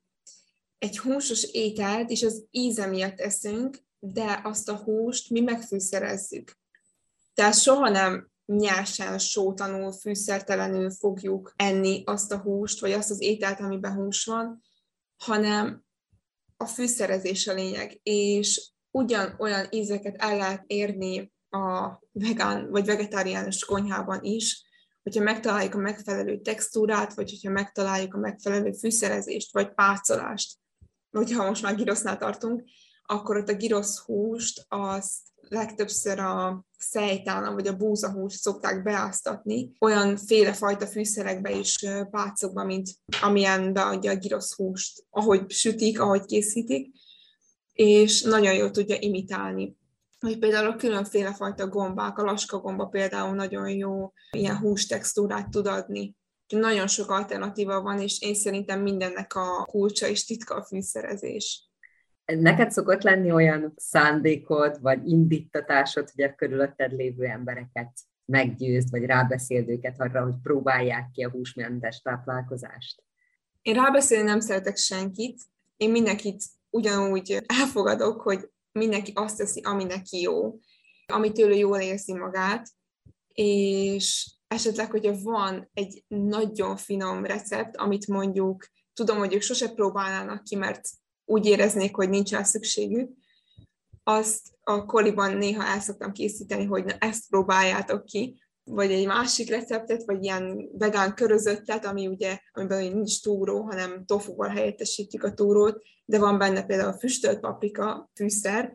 [0.79, 6.57] egy húsos ételt is az íze miatt eszünk, de azt a húst mi megfűszerezzük.
[7.35, 13.61] Tehát soha nem nyersen, sótanul, fűszertelenül fogjuk enni azt a húst, vagy azt az ételt,
[13.61, 14.63] amiben hús van,
[15.17, 15.85] hanem
[16.57, 24.23] a fűszerezés a lényeg, és ugyanolyan ízeket el lehet érni a vegán vagy vegetáriánus konyhában
[24.23, 24.63] is,
[25.03, 30.59] hogyha megtaláljuk a megfelelő textúrát, vagy hogyha megtaláljuk a megfelelő fűszerezést, vagy pácolást,
[31.11, 32.63] vagy ha most már girosznál tartunk,
[33.03, 40.17] akkor ott a girosz húst azt legtöbbször a szejtállam vagy a búzahúst szokták beáztatni, olyan
[40.53, 41.77] fajta fűszerekbe és
[42.11, 42.89] pácokba, mint
[43.21, 46.95] amilyen beadja a girosz húst, ahogy sütik, ahogy készítik,
[47.73, 49.77] és nagyon jól tudja imitálni.
[50.21, 55.67] Vagy például a különféle fajta gombák, a laska gomba például nagyon jó ilyen hústextúrát tud
[55.67, 56.17] adni.
[56.49, 61.69] Nagyon sok alternatíva van, és én szerintem mindennek a kulcsa és titka a fűszerezés.
[62.25, 67.91] Neked szokott lenni olyan szándékod, vagy indítatásod, hogy a körülötted lévő embereket
[68.25, 73.03] meggyőzd, vagy rábeszéld őket arra, hogy próbálják ki a húsmentes táplálkozást?
[73.63, 75.43] Én rábeszélni nem szeretek senkit,
[75.77, 80.59] én mindenkit ugyanúgy elfogadok, hogy mindenki azt teszi, ami neki jó,
[81.07, 82.69] amitől ő jól érzi magát,
[83.33, 90.43] és esetleg, hogyha van egy nagyon finom recept, amit mondjuk tudom, hogy ők sose próbálnának
[90.45, 90.89] ki, mert
[91.25, 93.11] úgy éreznék, hogy nincs rá szükségük,
[94.03, 99.49] azt a koliban néha el szoktam készíteni, hogy na, ezt próbáljátok ki, vagy egy másik
[99.49, 105.83] receptet, vagy ilyen vegán körözöttet, ami ugye, amiben nincs túró, hanem tofuval helyettesítjük a túrót,
[106.05, 108.73] de van benne például a füstölt paprika fűszer,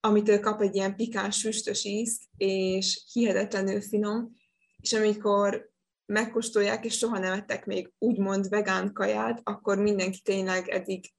[0.00, 4.36] amitől kap egy ilyen pikáns füstös ízt, és hihetetlenül finom,
[4.80, 5.70] és amikor
[6.06, 11.12] megkóstolják, és soha nem ettek még úgymond vegán kaját, akkor mindenki tényleg eddig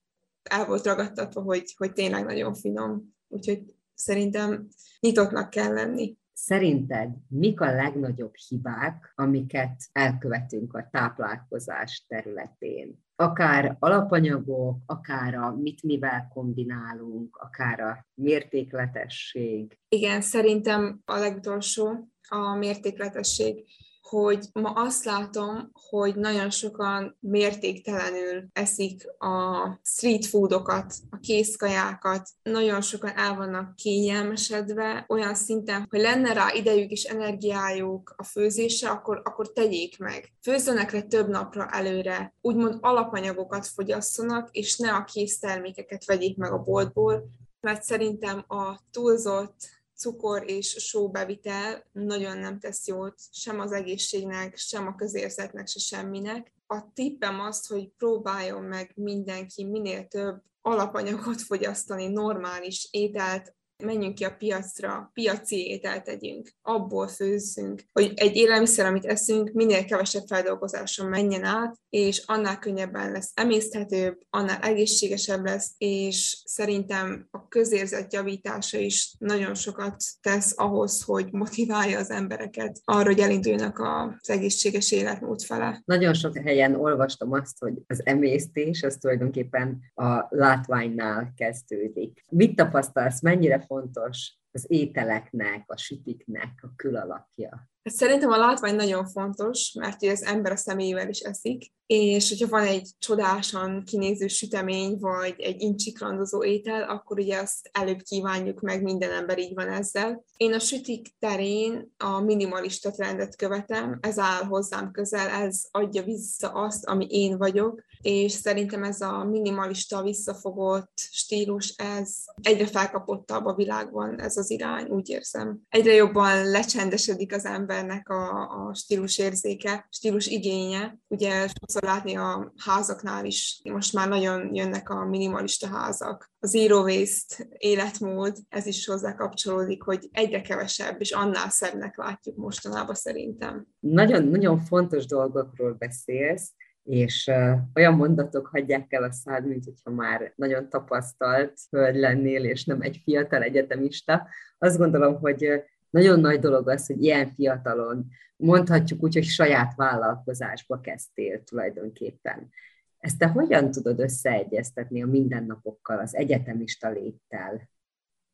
[0.44, 3.16] el volt ragadtatva, hogy, hogy tényleg nagyon finom.
[3.28, 4.68] Úgyhogy szerintem
[5.00, 6.18] nyitottnak kell lenni.
[6.34, 13.00] Szerinted mik a legnagyobb hibák, amiket elkövetünk a táplálkozás területén?
[13.16, 19.78] Akár alapanyagok, akár a mit mivel kombinálunk, akár a mértékletesség.
[19.90, 23.66] Igen, szerintem a legutolsó a mértékletesség
[24.12, 32.82] hogy ma azt látom, hogy nagyon sokan mértéktelenül eszik a street foodokat, a készkajákat, nagyon
[32.82, 39.22] sokan el vannak kényelmesedve, olyan szinten, hogy lenne rá idejük és energiájuk a főzésre, akkor,
[39.24, 40.34] akkor tegyék meg.
[40.42, 46.64] Főzzenek le több napra előre, úgymond alapanyagokat fogyasszanak, és ne a késztermékeket vegyék meg a
[46.64, 47.24] boltból,
[47.62, 54.88] mert szerintem a túlzott cukor és sóbevitel nagyon nem tesz jót sem az egészségnek, sem
[54.88, 56.54] a közérzetnek, se semminek.
[56.68, 64.24] A tippem az, hogy próbáljon meg mindenki minél több alapanyagot fogyasztani, normális ételt, menjünk ki
[64.24, 71.08] a piacra, piaci ételt tegyünk, abból főzzünk, hogy egy élelmiszer, amit eszünk, minél kevesebb feldolgozáson
[71.08, 78.78] menjen át, és annál könnyebben lesz emészthetőbb, annál egészségesebb lesz, és szerintem a közérzet javítása
[78.78, 85.42] is nagyon sokat tesz ahhoz, hogy motiválja az embereket arra, hogy elinduljanak az egészséges életmód
[85.42, 85.82] fele.
[85.86, 92.24] Nagyon sok helyen olvastam azt, hogy az emésztés az tulajdonképpen a látványnál kezdődik.
[92.30, 97.71] Mit tapasztalsz, mennyire fontos az ételeknek, a sütiknek a külalakja?
[97.84, 102.48] Hát szerintem a látvány nagyon fontos, mert az ember a személyével is eszik, és hogyha
[102.48, 108.84] van egy csodásan kinéző sütemény, vagy egy incsikrandozó étel, akkor ugye azt előbb kívánjuk meg,
[108.84, 110.24] minden ember így van ezzel.
[110.38, 116.50] Én a sütik terén a minimalista trendet követem, ez áll hozzám közel, ez adja vissza
[116.50, 123.56] azt, ami én vagyok, és szerintem ez a minimalista, visszafogott stílus, ez egyre felkapottabb a
[123.56, 125.60] világban, ez az irány, úgy érzem.
[125.70, 130.98] Egyre jobban lecsendesedik az embernek a, a stílus érzéke, stílus igénye.
[131.08, 136.32] Ugye sokszor látni a házaknál is, most már nagyon jönnek a minimalista házak.
[136.40, 142.36] A zero waste életmód, ez is hozzá kapcsolódik, hogy egyre kevesebb, és annál szebbnek látjuk
[142.38, 143.68] mostanában szerintem.
[143.80, 146.54] Nagyon-nagyon fontos dolgokról beszélsz,
[146.84, 152.44] és uh, olyan mondatok hagyják el a szád, mint hogyha már nagyon tapasztalt hölgy lennél,
[152.46, 154.28] és nem egy fiatal egyetemista.
[154.58, 160.80] Azt gondolom, hogy nagyon nagy dolog az, hogy ilyen fiatalon, mondhatjuk úgy, hogy saját vállalkozásba
[160.80, 162.50] kezdtél tulajdonképpen.
[162.98, 167.70] Ezt te hogyan tudod összeegyeztetni a mindennapokkal, az egyetemista léttel?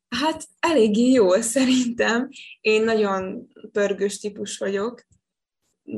[0.08, 2.28] Hát eléggé jól szerintem.
[2.60, 5.06] Én nagyon pörgős típus vagyok,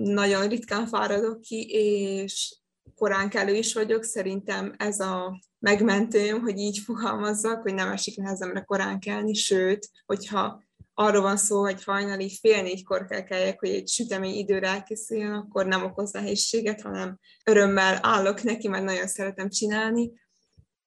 [0.02, 2.60] nagyon ritkán fáradok ki, és
[2.94, 4.02] korán kelő is vagyok.
[4.02, 10.62] Szerintem ez a megmentőm, hogy így fogalmazzak, hogy nem esik nehezemre korán kelni, sőt, hogyha
[11.00, 15.66] arról van szó, hogy hajnali fél négykor kell keljek, hogy egy sütemény időre elkészüljön, akkor
[15.66, 20.12] nem okoz nehézséget, hanem örömmel állok neki, mert nagyon szeretem csinálni.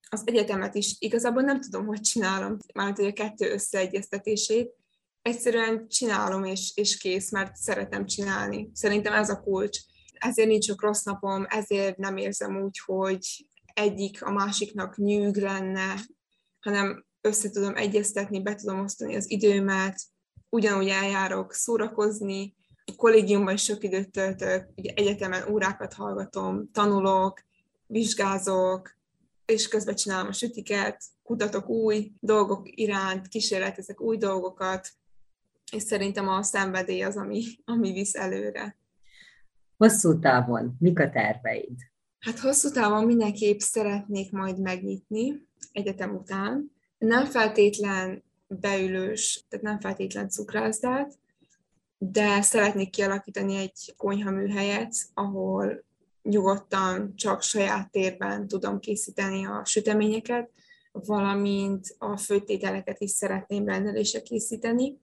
[0.09, 4.71] Az egyetemet is igazából nem tudom, hogy csinálom, mármint hogy a kettő összeegyeztetését.
[5.21, 8.69] Egyszerűen csinálom, és, és kész, mert szeretem csinálni.
[8.73, 9.79] Szerintem ez a kulcs.
[10.13, 15.95] Ezért nincs sok rossz napom, ezért nem érzem úgy, hogy egyik a másiknak nyűg lenne,
[16.59, 20.01] hanem össze tudom egyeztetni, be tudom osztani az időmet,
[20.49, 22.55] ugyanúgy eljárok szórakozni,
[22.85, 27.41] a kollégiumban is sok időt töltök, ugye egyetemen órákat hallgatom, tanulok,
[27.87, 28.95] vizsgázok,
[29.45, 34.89] és közben csinálom a sütiket, kutatok új dolgok iránt, kísérletezek új dolgokat,
[35.71, 38.77] és szerintem a szenvedély az, ami, ami visz előre.
[39.77, 41.77] Hosszú távon, mik a terveid?
[42.19, 46.71] Hát hosszú távon mindenképp szeretnék majd megnyitni egyetem után.
[47.05, 51.17] Nem feltétlen beülős, tehát nem feltétlen cukrászdát,
[51.97, 55.83] de szeretnék kialakítani egy konyhaműhelyet, ahol
[56.21, 60.49] nyugodtan csak saját térben tudom készíteni a süteményeket,
[60.91, 64.97] valamint a főtételeket is szeretném rendelésre készíteni,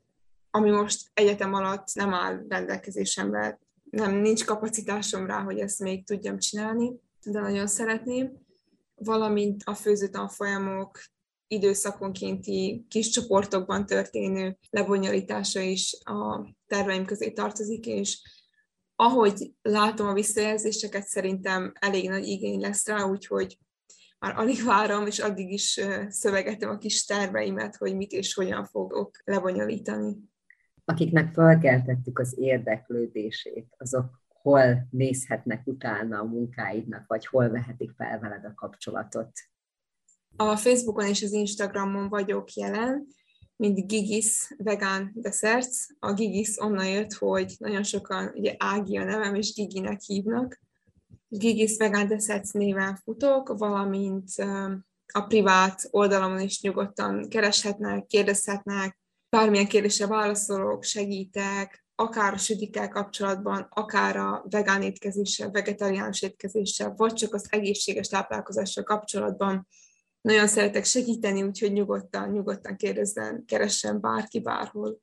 [0.51, 3.59] ami most egyetem alatt nem áll rendelkezésemre,
[3.91, 6.93] nem nincs kapacitásom rá, hogy ezt még tudjam csinálni,
[7.25, 8.39] de nagyon szeretném,
[8.95, 10.99] valamint a főzőtanfolyamok
[11.51, 18.23] időszakonkénti kis csoportokban történő lebonyolítása is a terveim közé tartozik, és
[18.97, 23.59] ahogy látom a visszajelzéseket, szerintem elég nagy igény lesz rá, úgyhogy
[24.19, 29.21] már alig várom, és addig is szövegetem a kis terveimet, hogy mit és hogyan fogok
[29.25, 30.17] lebonyolítani.
[30.85, 38.45] Akiknek felkeltettük az érdeklődését, azok hol nézhetnek utána a munkáidnak, vagy hol vehetik fel veled
[38.45, 39.31] a kapcsolatot?
[40.37, 43.07] A Facebookon és az Instagramon vagyok jelen,
[43.57, 45.77] mint Gigis Vegan Desserts.
[45.99, 50.61] A Gigis onnan jött, hogy nagyon sokan, ugye Ági a nevem, és Giginek hívnak.
[51.29, 54.29] Gigis Vegan Desserts néven futok, valamint
[55.13, 58.99] a privát oldalamon is nyugodtan kereshetnek, kérdezhetnek,
[59.29, 67.13] bármilyen kérdésre válaszolok, segítek, akár a sütikkel kapcsolatban, akár a vegán étkezéssel, vegetáriánus étkezéssel, vagy
[67.13, 69.67] csak az egészséges táplálkozással kapcsolatban
[70.21, 75.01] nagyon szeretek segíteni, úgyhogy nyugodtan, nyugodtan kérdezzen, keressen bárki bárhol.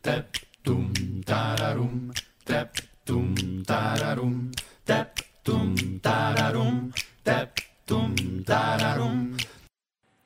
[0.00, 0.28] Tep
[0.62, 0.90] tum
[1.24, 2.08] tararum,
[2.44, 3.32] tep tum
[3.64, 4.48] tararum,
[4.84, 5.12] tep
[5.42, 6.90] tum tararum,
[7.22, 7.52] tep
[7.84, 8.14] tum
[8.44, 9.34] tararum.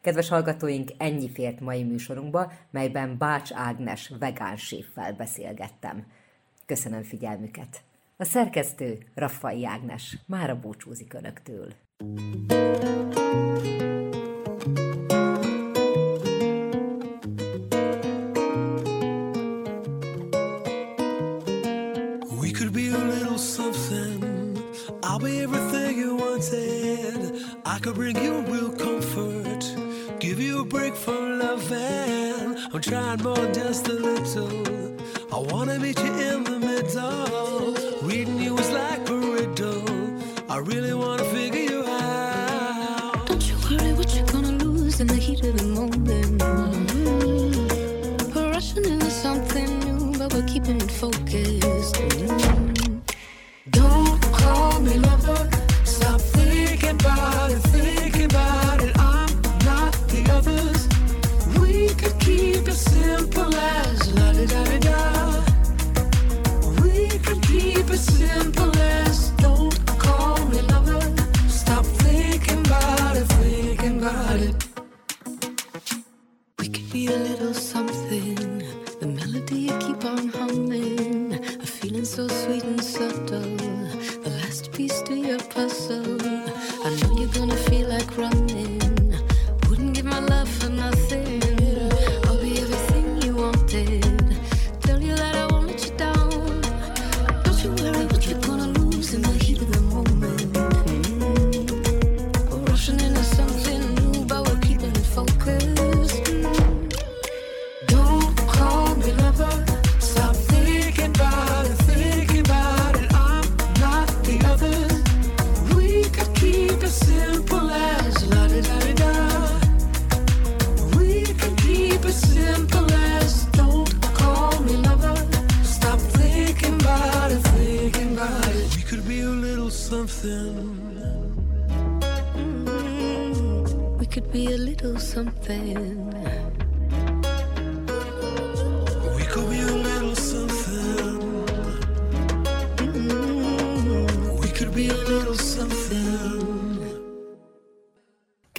[0.00, 6.06] Kedves hallgatóink, ennyi fért mai műsorunkba, melyben Bács Ágnes vegán séffel beszélgettem.
[6.66, 7.82] Köszönöm figyelmüket!
[8.16, 11.72] A szerkesztő Raffai Ágnes mára búcsúzik Önöktől.
[12.00, 14.07] We
[27.78, 29.62] I could bring you real comfort,
[30.18, 32.56] give you a break from loving.
[32.74, 34.96] I'm trying more just a little.
[35.32, 37.76] I wanna meet you in the middle.
[38.02, 39.84] Reading you is like a riddle.
[40.48, 41.22] I really wanna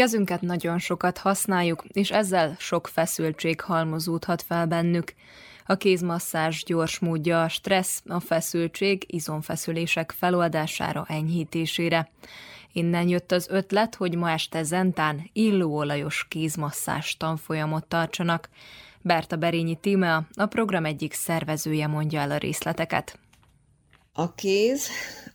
[0.10, 5.14] Kezünket nagyon sokat használjuk, és ezzel sok feszültség halmozódhat fel bennük.
[5.66, 12.10] A kézmasszázs gyors módja a stressz, a feszültség, izomfeszülések feloldására, enyhítésére.
[12.74, 18.50] Innen jött az ötlet, hogy ma este Zentán illóolajos kézmasszázs tanfolyamot tartsanak.
[19.02, 23.20] Berta Berényi Tímea, a program egyik szervezője mondja el a részleteket.
[24.14, 24.88] A kéz,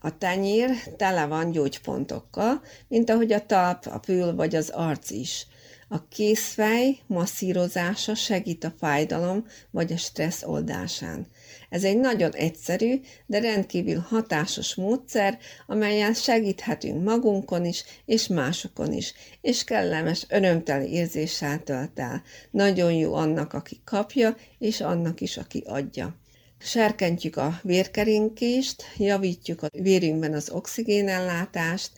[0.05, 5.47] a tenyér tele van gyógypontokkal, mint ahogy a talp, a pül vagy az arc is.
[5.89, 11.27] A kézfej masszírozása segít a fájdalom vagy a stressz oldásán.
[11.71, 19.15] Ez egy nagyon egyszerű, de rendkívül hatásos módszer, amelyen segíthetünk magunkon is, és másokon is,
[19.41, 22.23] és kellemes, örömteli érzéssel tölt el.
[22.51, 26.23] Nagyon jó annak, aki kapja, és annak is, aki adja.
[26.65, 31.91] Serkentjük a vérkeringést, javítjuk a vérünkben az oxigénellátást,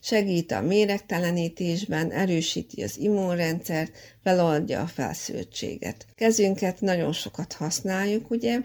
[0.00, 6.06] segít a méregtelenítésben, erősíti az immunrendszert, feloldja a felszültséget.
[6.14, 8.58] Kezünket nagyon sokat használjuk, ugye,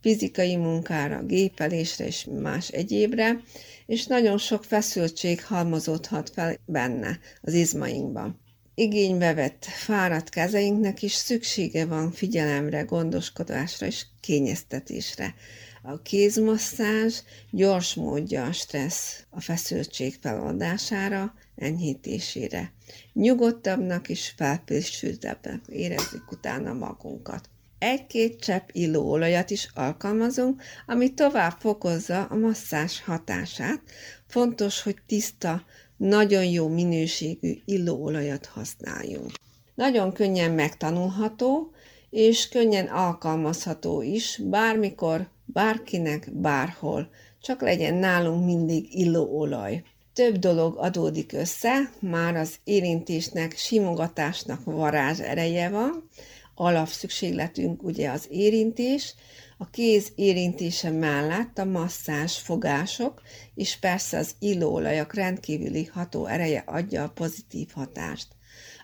[0.00, 3.40] fizikai munkára, gépelésre és más egyébre,
[3.86, 8.40] és nagyon sok feszültség halmozódhat fel benne, az izmainkban.
[8.78, 15.34] Igénybe vett fáradt kezeinknek is szüksége van figyelemre, gondoskodásra és kényeztetésre.
[15.82, 17.20] A kézmasszázs
[17.50, 22.72] gyors módja a stressz, a feszültség feloldására, enyhítésére.
[23.12, 27.48] Nyugodtabbnak és felpésültebbnek érezzük utána magunkat.
[27.78, 33.80] Egy-két csepp illóolajat is alkalmazunk, ami tovább fokozza a masszás hatását.
[34.26, 35.64] Fontos, hogy tiszta,
[35.96, 39.30] nagyon jó minőségű illóolajat használjunk.
[39.74, 41.70] Nagyon könnyen megtanulható,
[42.10, 47.08] és könnyen alkalmazható is, bármikor, bárkinek, bárhol.
[47.40, 49.82] Csak legyen nálunk mindig illóolaj.
[50.12, 56.08] Több dolog adódik össze, már az érintésnek, simogatásnak varázs ereje van,
[56.54, 59.14] alapszükségletünk ugye az érintés,
[59.58, 63.22] a kéz érintése mellett a masszás fogások,
[63.54, 68.28] és persze az illóolajak rendkívüli ható ereje adja a pozitív hatást.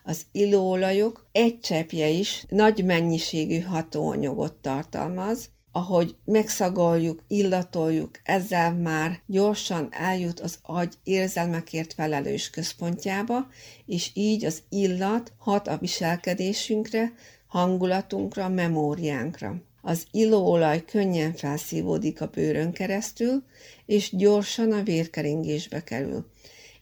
[0.05, 9.89] Az illóolajok egy cseppje is nagy mennyiségű hatóanyagot tartalmaz, ahogy megszagoljuk, illatoljuk, ezzel már gyorsan
[9.91, 13.47] eljut az agy érzelmekért felelős központjába,
[13.87, 17.13] és így az illat hat a viselkedésünkre,
[17.47, 19.63] hangulatunkra, memóriánkra.
[19.85, 23.43] Az illóolaj könnyen felszívódik a bőrön keresztül,
[23.87, 26.31] és gyorsan a vérkeringésbe kerül,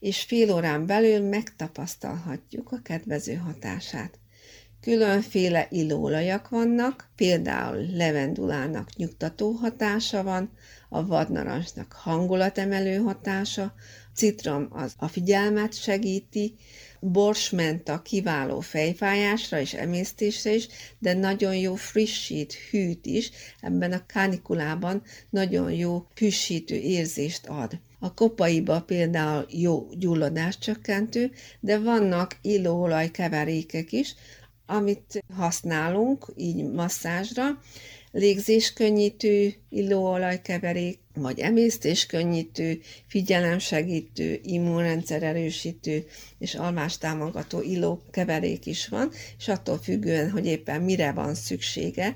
[0.01, 4.19] és fél órán belül megtapasztalhatjuk a kedvező hatását.
[4.81, 10.51] Különféle illóolajak vannak, például levendulának nyugtató hatása van,
[10.89, 13.75] a vadnarancsnak hangulatemelő hatása,
[14.15, 16.55] citrom az a figyelmet segíti,
[17.01, 20.69] borsmenta kiváló fejfájásra és emésztésre is,
[20.99, 27.81] de nagyon jó frissít, hűt is, ebben a kánikulában nagyon jó hűsítő érzést ad.
[27.99, 34.15] A kopaiba például jó gyulladáscsökkentő, de vannak illóolaj keverékek is,
[34.67, 37.45] amit használunk így masszázsra,
[38.13, 46.07] légzéskönnyítő illóolajkeverék, vagy emésztéskönnyítő, figyelemsegítő, immunrendszer erősítő
[46.39, 52.15] és almástámogató illókeverék is van, és attól függően, hogy éppen mire van szüksége,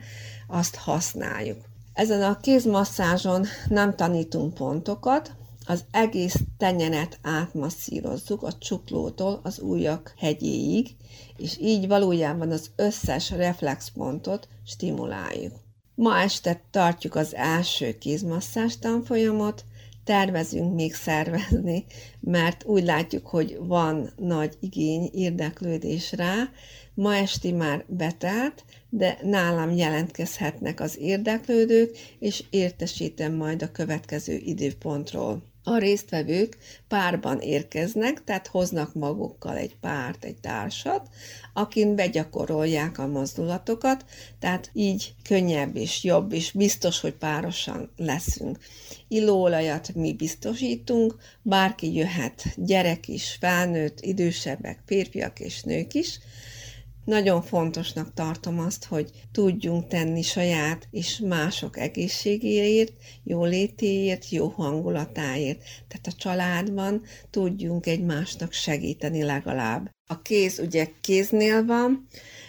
[0.49, 1.59] azt használjuk.
[1.93, 5.33] Ezen a kézmasszázson nem tanítunk pontokat,
[5.67, 10.89] az egész tenyenet átmasszírozzuk a csuklótól az ujjak hegyéig,
[11.37, 15.64] és így valójában az összes reflexpontot stimuláljuk.
[15.95, 19.65] Ma este tartjuk az első kézmasszás tanfolyamot,
[20.05, 21.85] tervezünk még szervezni,
[22.21, 26.49] mert úgy látjuk, hogy van nagy igény, érdeklődés rá.
[26.95, 35.54] Ma esti már betelt, de nálam jelentkezhetnek az érdeklődők, és értesítem majd a következő időpontról.
[35.67, 36.57] A résztvevők
[36.89, 41.09] párban érkeznek, tehát hoznak magukkal egy párt, egy társat,
[41.53, 44.05] akin begyakorolják a mozdulatokat,
[44.39, 48.59] tehát így könnyebb és jobb, és biztos, hogy párosan leszünk.
[49.09, 56.19] Illóolajat mi biztosítunk, bárki jöhet, gyerek is, felnőtt, idősebbek, férfiak és nők is,
[57.05, 62.93] nagyon fontosnak tartom azt, hogy tudjunk tenni saját és mások egészségéért,
[63.25, 65.59] jólétéért, jó hangulatáért.
[65.59, 69.91] Tehát a családban tudjunk egymásnak segíteni legalább.
[70.07, 72.07] A kéz ugye kéznél van,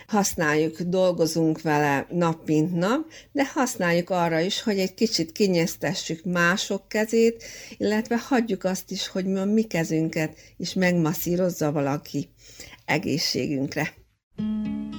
[0.08, 6.88] használjuk, dolgozunk vele nap mint nap, de használjuk arra is, hogy egy kicsit kinyeztessük mások
[6.88, 7.44] kezét,
[7.78, 12.30] illetve hagyjuk azt is, hogy mi a mi kezünket is megmasszírozza valaki
[12.86, 13.94] egészségünkre.
[14.38, 14.95] Música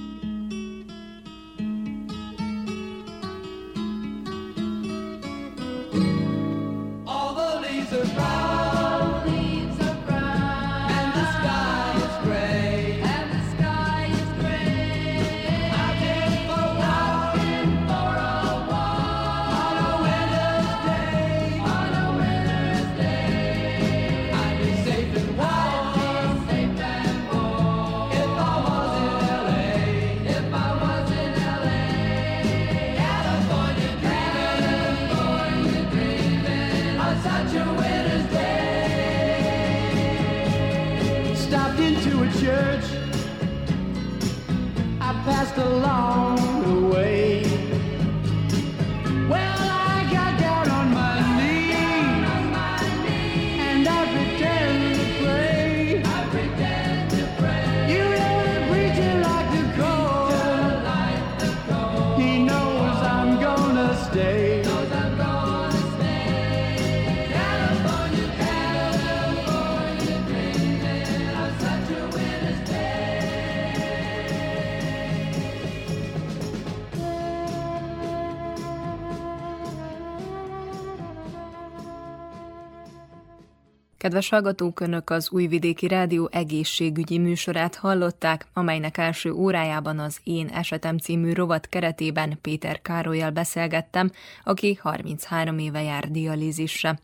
[84.07, 90.97] Kedves hallgatók, Önök az Újvidéki Rádió egészségügyi műsorát hallották, amelynek első órájában az Én Esetem
[90.97, 94.11] című rovat keretében Péter Károlyjal beszélgettem,
[94.43, 96.99] aki 33 éve jár dialízisre.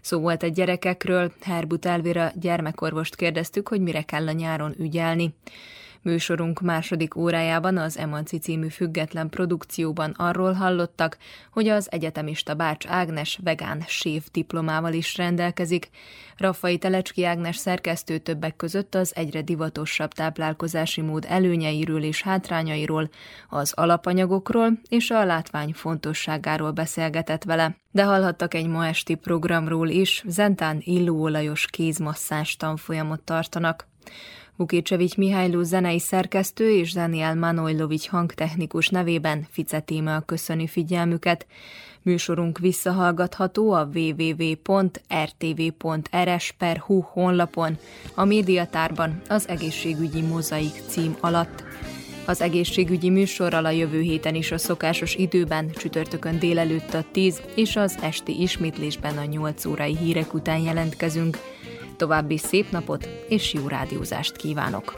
[0.00, 5.34] Szó volt egy gyerekekről, Herbut Elvira gyermekorvost kérdeztük, hogy mire kell a nyáron ügyelni.
[6.08, 11.18] Műsorunk második órájában az Emanci című független produkcióban arról hallottak,
[11.50, 15.90] hogy az egyetemista Bács Ágnes vegán séf diplomával is rendelkezik.
[16.36, 23.10] Raffai Telecski Ágnes szerkesztő többek között az egyre divatosabb táplálkozási mód előnyeiről és hátrányairól,
[23.48, 27.76] az alapanyagokról és a látvány fontosságáról beszélgetett vele.
[27.90, 33.86] De hallhattak egy ma esti programról is, Zentán illóolajos kézmasszás tanfolyamot tartanak.
[34.58, 41.46] Vukicevics Mihályló zenei szerkesztő és Daniel Manojlovics hangtechnikus nevében Fice Tímel köszöni figyelmüket.
[42.02, 44.60] Műsorunk visszahallgatható a www.rtv.rs.hu
[47.00, 47.78] honlapon,
[48.14, 51.64] a médiatárban az egészségügyi mozaik cím alatt.
[52.26, 57.76] Az egészségügyi műsorral a jövő héten is a szokásos időben, csütörtökön délelőtt a 10 és
[57.76, 61.38] az esti ismétlésben a 8 órai hírek után jelentkezünk.
[61.98, 64.94] További szép napot és jó rádiózást kívánok!